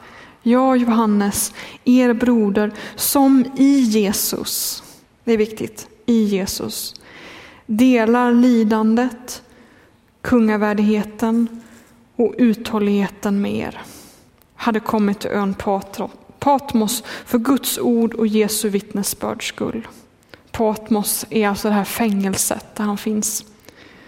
Jag 0.43 0.77
Johannes, 0.77 1.53
er 1.85 2.13
broder, 2.13 2.73
som 2.97 3.45
i 3.57 3.81
Jesus 3.81 4.83
det 5.29 5.35
är 5.35 5.39
viktigt. 5.39 5.89
I 6.07 6.25
Jesus. 6.25 6.95
Delar 7.67 8.33
lidandet, 8.33 9.43
kungavärdigheten 10.21 11.63
och 12.17 12.35
uthålligheten 12.39 13.41
med 13.41 13.55
er. 13.55 13.83
Hade 14.55 14.81
kommit 14.81 15.21
till 15.21 15.31
ön 15.31 15.55
Patmos 16.39 17.05
för 17.25 17.39
Guds 17.39 17.79
ord 17.79 18.15
och 18.15 18.27
Jesu 18.27 18.69
vittnesbörds 18.69 19.47
skull. 19.47 19.89
Patmos 20.51 21.27
är 21.31 21.49
alltså 21.49 21.69
det 21.69 21.75
här 21.75 21.85
fängelset 21.85 22.75
där 22.75 22.85
han 22.85 22.99
finns. 22.99 23.45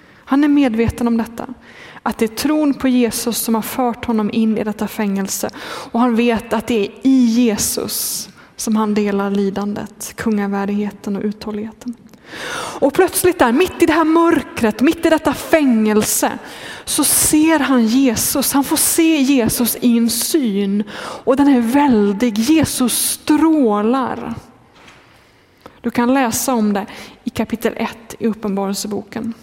Han 0.09 0.45
är 0.45 0.49
medveten 0.49 1.09
om 1.09 1.17
detta. 1.17 1.55
Att 2.03 2.19
det 2.19 2.25
är 2.25 2.37
tron 2.37 2.75
på 2.75 2.89
Jesus 2.89 3.39
som 3.39 3.55
har 3.55 3.63
fört 3.63 4.05
honom 4.05 4.31
in 4.33 4.59
i 4.59 4.65
detta 4.65 4.89
fängelse. 4.89 5.51
Och 5.65 6.01
han 6.01 6.17
vet 6.17 6.53
att 6.53 6.67
det 6.67 6.87
är 6.87 6.91
i 7.03 7.25
Jesus 7.25 8.30
som 8.61 8.77
han 8.77 8.95
delar 8.95 9.31
lidandet, 9.31 10.13
kungavärdigheten 10.17 11.17
och 11.17 11.23
uthålligheten. 11.23 11.95
Och 12.81 12.95
plötsligt 12.95 13.39
där, 13.39 13.53
mitt 13.53 13.83
i 13.83 13.87
det 13.87 13.93
här 13.93 14.05
mörkret, 14.05 14.81
mitt 14.81 15.07
i 15.07 15.11
detta 15.11 15.35
fängelse, 15.35 16.39
så 16.85 17.05
ser 17.05 17.59
han 17.59 17.87
Jesus. 17.87 18.53
Han 18.53 18.65
får 18.65 18.77
se 18.77 19.21
Jesus 19.21 19.77
i 19.81 19.99
en 19.99 20.11
syn 20.11 20.85
och 21.25 21.37
den 21.37 21.49
är 21.49 21.61
väldig. 21.61 22.39
Jesus 22.39 23.11
strålar. 23.11 24.35
Du 25.81 25.91
kan 25.91 26.15
läsa 26.15 26.55
om 26.55 26.73
det 26.73 26.87
i 27.25 27.31
kapitel 27.31 27.75
1 27.77 28.15
i 28.19 28.27
Uppenbarelseboken. 28.27 29.35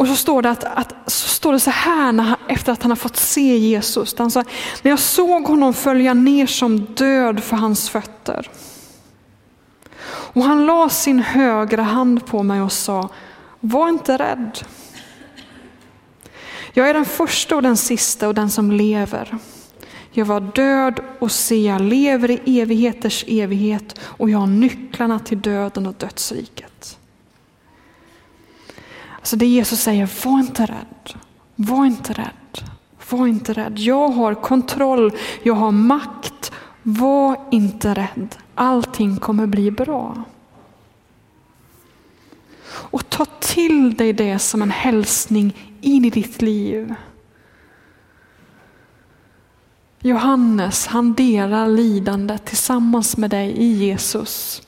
Och 0.00 0.06
så 0.06 0.16
står 0.16 0.42
det, 0.42 0.50
att, 0.50 0.64
att, 0.64 0.94
så, 1.06 1.28
står 1.28 1.52
det 1.52 1.60
så 1.60 1.70
här 1.70 2.12
när 2.12 2.24
han, 2.24 2.38
efter 2.48 2.72
att 2.72 2.82
han 2.82 2.90
har 2.90 2.96
fått 2.96 3.16
se 3.16 3.56
Jesus. 3.56 4.14
Han 4.18 4.30
sa, 4.30 4.44
när 4.82 4.90
jag 4.90 4.98
såg 4.98 5.44
honom 5.44 5.74
följa 5.74 6.14
ner 6.14 6.46
som 6.46 6.80
död 6.84 7.42
för 7.42 7.56
hans 7.56 7.90
fötter. 7.90 8.50
Och 10.02 10.42
han 10.42 10.66
la 10.66 10.88
sin 10.88 11.18
högra 11.18 11.82
hand 11.82 12.26
på 12.26 12.42
mig 12.42 12.62
och 12.62 12.72
sa, 12.72 13.08
var 13.60 13.88
inte 13.88 14.16
rädd. 14.16 14.58
Jag 16.72 16.90
är 16.90 16.94
den 16.94 17.04
första 17.04 17.56
och 17.56 17.62
den 17.62 17.76
sista 17.76 18.28
och 18.28 18.34
den 18.34 18.50
som 18.50 18.70
lever. 18.70 19.38
Jag 20.12 20.24
var 20.24 20.40
död 20.40 21.00
och 21.18 21.32
se, 21.32 21.66
jag 21.66 21.80
lever 21.80 22.30
i 22.30 22.60
evigheters 22.60 23.24
evighet 23.28 24.00
och 24.02 24.30
jag 24.30 24.38
har 24.38 24.46
nycklarna 24.46 25.18
till 25.18 25.40
döden 25.40 25.86
och 25.86 25.94
dödsriket. 25.94 26.99
Alltså 29.20 29.36
det 29.36 29.46
Jesus 29.46 29.80
säger, 29.80 30.10
var 30.24 30.40
inte 30.40 30.66
rädd. 30.66 31.20
Var 31.54 31.86
inte 31.86 32.12
rädd. 32.12 32.68
Var 33.10 33.26
inte 33.26 33.52
rädd. 33.52 33.78
Jag 33.78 34.08
har 34.08 34.34
kontroll, 34.34 35.12
jag 35.42 35.54
har 35.54 35.72
makt. 35.72 36.52
Var 36.82 37.40
inte 37.50 37.94
rädd. 37.94 38.36
Allting 38.54 39.16
kommer 39.16 39.46
bli 39.46 39.70
bra. 39.70 40.24
Och 42.66 43.10
ta 43.10 43.24
till 43.24 43.94
dig 43.94 44.12
det 44.12 44.38
som 44.38 44.62
en 44.62 44.70
hälsning 44.70 45.76
in 45.80 46.04
i 46.04 46.10
ditt 46.10 46.42
liv. 46.42 46.94
Johannes, 50.02 50.86
han 50.86 51.14
delar 51.14 51.68
lidandet 51.68 52.44
tillsammans 52.44 53.16
med 53.16 53.30
dig 53.30 53.50
i 53.50 53.72
Jesus. 53.72 54.62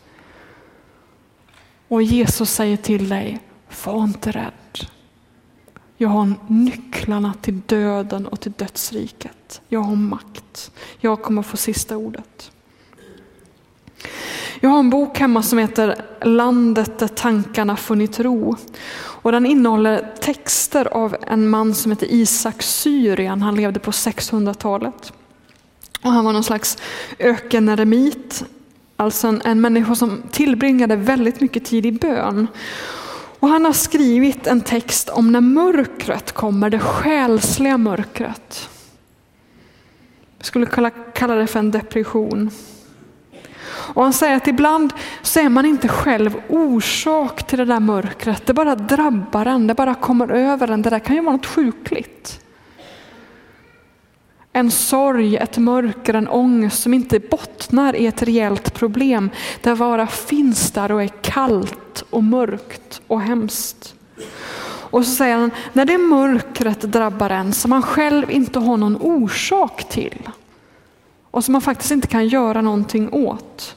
Och 1.89 2.03
Jesus 2.03 2.51
säger 2.51 2.77
till 2.77 3.09
dig, 3.09 3.41
var 3.85 4.05
inte 4.05 4.31
rädd. 4.31 4.89
Jag 5.97 6.09
har 6.09 6.35
nycklarna 6.47 7.35
till 7.41 7.61
döden 7.67 8.27
och 8.27 8.41
till 8.41 8.53
dödsriket. 8.53 9.61
Jag 9.69 9.81
har 9.81 9.97
makt. 9.97 10.71
Jag 11.01 11.23
kommer 11.23 11.43
få 11.43 11.57
sista 11.57 11.97
ordet. 11.97 12.51
Jag 14.61 14.71
har 14.71 14.79
en 14.79 14.91
bok 14.91 15.19
hemma 15.19 15.43
som 15.43 15.59
heter 15.59 16.05
Landet 16.23 16.99
där 16.99 17.09
tankarna 17.09 17.77
funnit 17.77 18.21
ro. 18.21 18.57
Och 18.95 19.33
den 19.33 19.47
innehåller 19.47 20.13
texter 20.21 20.85
av 20.87 21.17
en 21.27 21.49
man 21.49 21.75
som 21.75 21.93
heter 21.93 22.07
Isak 22.11 22.63
Syrian. 22.63 23.43
Han 23.43 23.55
levde 23.55 23.81
på 23.81 23.91
600-talet. 23.91 25.13
Och 26.03 26.11
han 26.11 26.25
var 26.25 26.33
någon 26.33 26.45
slags 26.45 26.79
ökeneremit, 27.19 28.45
alltså 28.97 29.29
en, 29.29 29.43
en 29.45 29.61
människa 29.61 29.95
som 29.95 30.23
tillbringade 30.31 30.97
väldigt 30.97 31.41
mycket 31.41 31.65
tid 31.65 31.87
i 31.87 31.93
bön. 31.93 32.47
Och 33.43 33.49
han 33.49 33.65
har 33.65 33.73
skrivit 33.73 34.47
en 34.47 34.61
text 34.61 35.09
om 35.09 35.33
när 35.33 35.41
mörkret 35.41 36.33
kommer, 36.33 36.71
det 36.71 36.79
själsliga 36.79 37.79
mörkret. 37.79 38.69
Jag 40.39 40.47
skulle 40.47 40.67
kalla 41.15 41.35
det 41.35 41.47
för 41.47 41.59
en 41.59 41.71
depression. 41.71 42.51
Och 43.67 44.03
han 44.03 44.13
säger 44.13 44.37
att 44.37 44.49
ibland 44.49 44.93
så 45.23 45.41
är 45.41 45.49
man 45.49 45.67
inte 45.67 45.89
själv 45.89 46.43
orsak 46.49 47.47
till 47.47 47.59
det 47.59 47.65
där 47.65 47.81
mörkret. 47.81 48.47
Det 48.47 48.55
bara 48.55 48.75
drabbar 48.75 49.47
en, 49.47 49.67
det 49.67 49.75
bara 49.75 49.95
kommer 49.95 50.29
över 50.33 50.71
en. 50.71 50.83
Det 50.83 50.91
där 50.91 50.99
kan 50.99 51.17
ju 51.17 51.23
vara 51.23 51.37
något 51.37 51.47
sjukligt. 51.47 52.42
En 54.53 54.71
sorg, 54.71 55.37
ett 55.37 55.59
mörker, 55.59 56.15
en 56.15 56.29
ångest 56.29 56.83
som 56.83 56.95
inte 56.95 57.21
bottnar 57.21 57.97
i 57.97 58.07
ett 58.07 58.23
reellt 58.23 58.75
problem. 58.75 59.31
där 59.63 59.77
bara 59.77 60.07
finns 60.07 60.71
där 60.71 60.93
och 60.93 61.03
är 61.03 61.23
kallt 61.23 62.05
och 62.11 62.25
mörkt 62.25 63.01
och 63.07 63.21
hemskt. 63.21 63.95
Och 64.93 65.05
så 65.05 65.11
säger 65.15 65.37
han, 65.37 65.51
när 65.73 65.85
det 65.85 65.99
mörkret 65.99 66.81
drabbar 66.81 67.31
en 67.31 67.53
som 67.53 67.71
man 67.71 67.83
själv 67.83 68.31
inte 68.31 68.59
har 68.59 68.77
någon 68.77 68.97
orsak 68.97 69.89
till 69.89 70.29
och 71.31 71.45
som 71.45 71.53
man 71.53 71.61
faktiskt 71.61 71.91
inte 71.91 72.07
kan 72.07 72.29
göra 72.29 72.61
någonting 72.61 73.13
åt. 73.13 73.77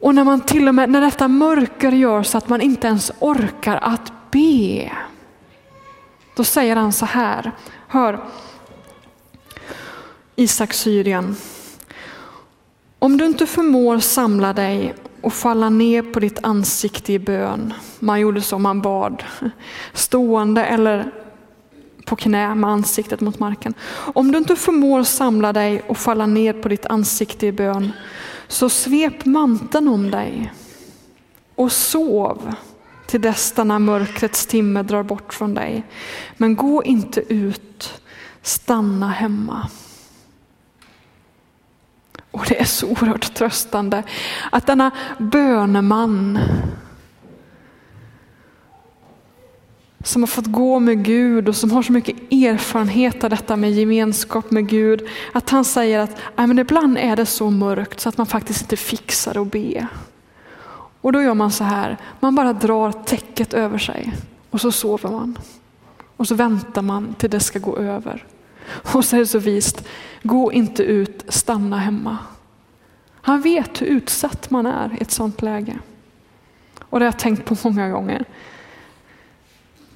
Och 0.00 0.14
när 0.14 0.24
man 0.24 0.40
till 0.40 0.68
och 0.68 0.74
med, 0.74 0.90
när 0.90 1.00
detta 1.00 1.28
mörker 1.28 1.92
gör 1.92 2.22
så 2.22 2.38
att 2.38 2.48
man 2.48 2.60
inte 2.60 2.86
ens 2.86 3.12
orkar 3.18 3.78
att 3.82 4.12
be. 4.30 4.92
Då 6.36 6.44
säger 6.44 6.76
han 6.76 6.92
så 6.92 7.06
här, 7.06 7.52
hör 7.88 8.20
Isak 10.42 10.72
Syrien. 10.72 11.36
Om 12.98 13.16
du 13.16 13.26
inte 13.26 13.46
förmår 13.46 13.98
samla 13.98 14.52
dig 14.52 14.94
och 15.20 15.32
falla 15.32 15.68
ner 15.68 16.02
på 16.02 16.20
ditt 16.20 16.38
ansikte 16.42 17.12
i 17.12 17.18
bön. 17.18 17.74
Man 17.98 18.20
gjorde 18.20 18.40
så, 18.40 18.58
man 18.58 18.82
bad. 18.82 19.22
Stående 19.92 20.64
eller 20.64 21.12
på 22.06 22.16
knä 22.16 22.54
med 22.54 22.70
ansiktet 22.70 23.20
mot 23.20 23.38
marken. 23.38 23.74
Om 24.14 24.32
du 24.32 24.38
inte 24.38 24.56
förmår 24.56 25.02
samla 25.02 25.52
dig 25.52 25.82
och 25.86 25.98
falla 25.98 26.26
ner 26.26 26.52
på 26.52 26.68
ditt 26.68 26.86
ansikte 26.86 27.46
i 27.46 27.52
bön, 27.52 27.92
så 28.48 28.68
svep 28.68 29.24
manteln 29.24 29.88
om 29.88 30.10
dig 30.10 30.52
och 31.54 31.72
sov 31.72 32.54
till 33.06 33.20
dess 33.20 33.52
denna 33.52 33.78
mörkrets 33.78 34.46
timme 34.46 34.82
drar 34.82 35.02
bort 35.02 35.34
från 35.34 35.54
dig. 35.54 35.82
Men 36.36 36.56
gå 36.56 36.84
inte 36.84 37.34
ut, 37.34 38.02
stanna 38.42 39.08
hemma. 39.08 39.68
Och 42.32 42.44
det 42.48 42.60
är 42.60 42.64
så 42.64 42.86
oerhört 42.86 43.34
tröstande 43.34 44.02
att 44.52 44.66
denna 44.66 44.90
böneman 45.18 46.38
som 50.04 50.22
har 50.22 50.26
fått 50.26 50.46
gå 50.46 50.78
med 50.78 51.04
Gud 51.04 51.48
och 51.48 51.56
som 51.56 51.70
har 51.70 51.82
så 51.82 51.92
mycket 51.92 52.16
erfarenhet 52.32 53.24
av 53.24 53.30
detta 53.30 53.56
med 53.56 53.72
gemenskap 53.72 54.50
med 54.50 54.68
Gud, 54.68 55.08
att 55.32 55.50
han 55.50 55.64
säger 55.64 55.98
att 55.98 56.16
men 56.36 56.58
ibland 56.58 56.98
är 56.98 57.16
det 57.16 57.26
så 57.26 57.50
mörkt 57.50 58.00
så 58.00 58.08
att 58.08 58.18
man 58.18 58.26
faktiskt 58.26 58.62
inte 58.62 58.76
fixar 58.76 59.42
att 59.42 59.50
be. 59.50 59.86
Och 61.00 61.12
då 61.12 61.22
gör 61.22 61.34
man 61.34 61.50
så 61.50 61.64
här, 61.64 61.98
man 62.20 62.34
bara 62.34 62.52
drar 62.52 62.92
täcket 62.92 63.54
över 63.54 63.78
sig 63.78 64.12
och 64.50 64.60
så 64.60 64.72
sover 64.72 65.10
man. 65.10 65.38
Och 66.16 66.28
så 66.28 66.34
väntar 66.34 66.82
man 66.82 67.14
till 67.14 67.30
det 67.30 67.40
ska 67.40 67.58
gå 67.58 67.76
över. 67.76 68.26
Och 68.72 69.04
så 69.04 69.16
är 69.16 69.20
det 69.20 69.26
så 69.26 69.38
vist, 69.38 69.84
gå 70.22 70.52
inte 70.52 70.82
ut, 70.82 71.24
stanna 71.28 71.78
hemma. 71.78 72.18
Han 73.14 73.40
vet 73.40 73.82
hur 73.82 73.86
utsatt 73.86 74.50
man 74.50 74.66
är 74.66 74.92
i 74.92 75.02
ett 75.02 75.10
sånt 75.10 75.42
läge. 75.42 75.78
Och 76.80 76.98
det 76.98 77.04
har 77.04 77.12
jag 77.12 77.18
tänkt 77.18 77.44
på 77.44 77.56
många 77.64 77.88
gånger. 77.88 78.24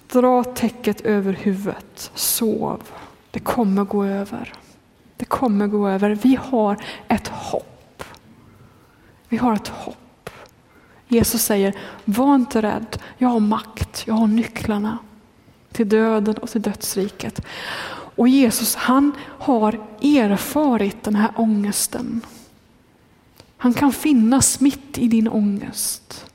Dra 0.09 0.45
täcket 0.45 1.01
över 1.01 1.33
huvudet, 1.33 2.11
sov. 2.15 2.83
Det 3.31 3.41
kommer 3.41 3.85
gå 3.85 4.05
över. 4.05 4.53
Det 5.17 5.25
kommer 5.25 5.67
gå 5.67 5.89
över. 5.89 6.11
Vi 6.11 6.39
har 6.43 6.77
ett 7.09 7.29
hopp. 7.29 8.05
Vi 9.29 9.37
har 9.37 9.55
ett 9.55 9.69
hopp. 9.69 10.31
Jesus 11.09 11.43
säger, 11.43 11.75
var 12.05 12.35
inte 12.35 12.62
rädd. 12.62 13.03
Jag 13.19 13.29
har 13.29 13.41
makt, 13.41 14.03
jag 14.07 14.15
har 14.15 14.27
nycklarna 14.27 14.99
till 15.73 15.89
döden 15.89 16.37
och 16.37 16.51
till 16.51 16.62
dödsriket. 16.62 17.41
Och 18.16 18.29
Jesus 18.29 18.74
han 18.74 19.12
har 19.20 19.72
erfarit 20.00 21.02
den 21.02 21.14
här 21.14 21.31
ångesten. 21.37 22.20
Han 23.57 23.74
kan 23.74 23.92
finnas 23.92 24.61
mitt 24.61 24.98
i 24.98 25.09
din 25.09 25.29
ångest. 25.29 26.26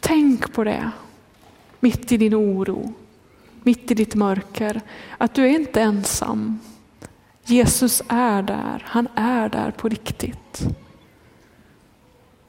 Tänk 0.00 0.52
på 0.52 0.64
det 0.64 0.92
mitt 1.86 2.12
i 2.12 2.16
din 2.16 2.34
oro, 2.34 2.94
mitt 3.62 3.90
i 3.90 3.94
ditt 3.94 4.14
mörker, 4.14 4.80
att 5.18 5.34
du 5.34 5.44
är 5.44 5.50
inte 5.50 5.80
ensam. 5.80 6.58
Jesus 7.44 8.02
är 8.08 8.42
där, 8.42 8.82
han 8.86 9.08
är 9.14 9.48
där 9.48 9.70
på 9.70 9.88
riktigt 9.88 10.66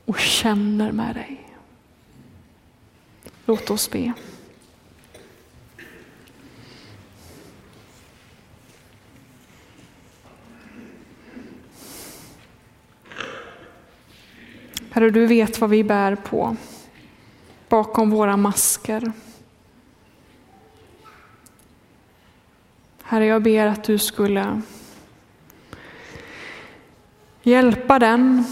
och 0.05 0.19
känner 0.19 0.91
med 0.91 1.15
dig. 1.15 1.47
Låt 3.45 3.69
oss 3.69 3.91
be. 3.91 4.13
Herre, 14.97 15.09
du 15.09 15.25
vet 15.25 15.61
vad 15.61 15.69
vi 15.69 15.83
bär 15.83 16.15
på 16.15 16.55
bakom 17.69 18.09
våra 18.09 18.37
masker. 18.37 19.11
Herre, 23.03 23.25
jag 23.25 23.43
ber 23.43 23.67
att 23.67 23.83
du 23.83 23.97
skulle 23.97 24.61
hjälpa 27.43 27.99
den 27.99 28.43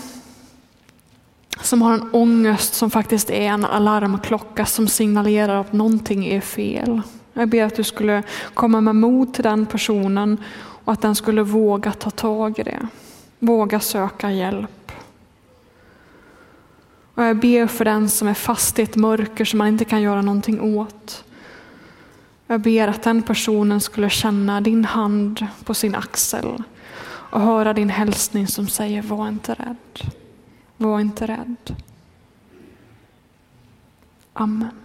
som 1.62 1.82
har 1.82 1.94
en 1.94 2.10
ångest 2.12 2.74
som 2.74 2.92
faktiskt 2.92 3.30
är 3.30 3.48
en 3.48 3.66
alarmklocka 3.66 4.66
som 4.66 4.88
signalerar 4.88 5.62
att 5.62 5.74
någonting 5.74 6.26
är 6.26 6.42
fel. 6.42 7.02
Jag 7.34 7.50
ber 7.50 7.64
att 7.64 7.76
du 7.76 7.84
skulle 7.84 8.24
komma 8.54 8.82
med 8.82 8.96
mod 8.96 9.34
till 9.34 9.44
den 9.44 9.66
personen 9.66 10.44
och 10.58 10.94
att 10.94 11.02
den 11.02 11.16
skulle 11.16 11.44
våga 11.44 11.92
ta 11.92 12.10
tag 12.10 12.60
i 12.60 12.64
det. 12.64 12.88
Våga 13.40 13.80
söka 13.80 14.32
hjälp. 14.32 14.85
Och 17.15 17.23
jag 17.23 17.39
ber 17.39 17.67
för 17.67 17.86
den 17.86 18.10
som 18.10 18.28
är 18.28 18.34
fast 18.34 18.80
i 18.80 18.82
ett 18.82 18.95
mörker 18.95 19.45
som 19.45 19.58
man 19.58 19.67
inte 19.67 19.86
kan 19.86 20.01
göra 20.01 20.21
någonting 20.21 20.62
åt. 20.62 21.23
Jag 22.47 22.62
ber 22.62 22.88
att 22.88 23.04
den 23.04 23.21
personen 23.21 23.82
skulle 23.82 24.10
känna 24.10 24.62
din 24.62 24.86
hand 24.86 25.47
på 25.63 25.73
sin 25.73 25.95
axel 25.95 26.63
och 27.08 27.41
höra 27.41 27.73
din 27.73 27.89
hälsning 27.89 28.47
som 28.47 28.67
säger 28.67 29.01
var 29.01 29.28
inte 29.28 29.54
rädd. 29.54 30.12
Var 30.78 30.99
inte 30.99 31.28
rädd. 31.28 31.75
Amen. 34.34 34.85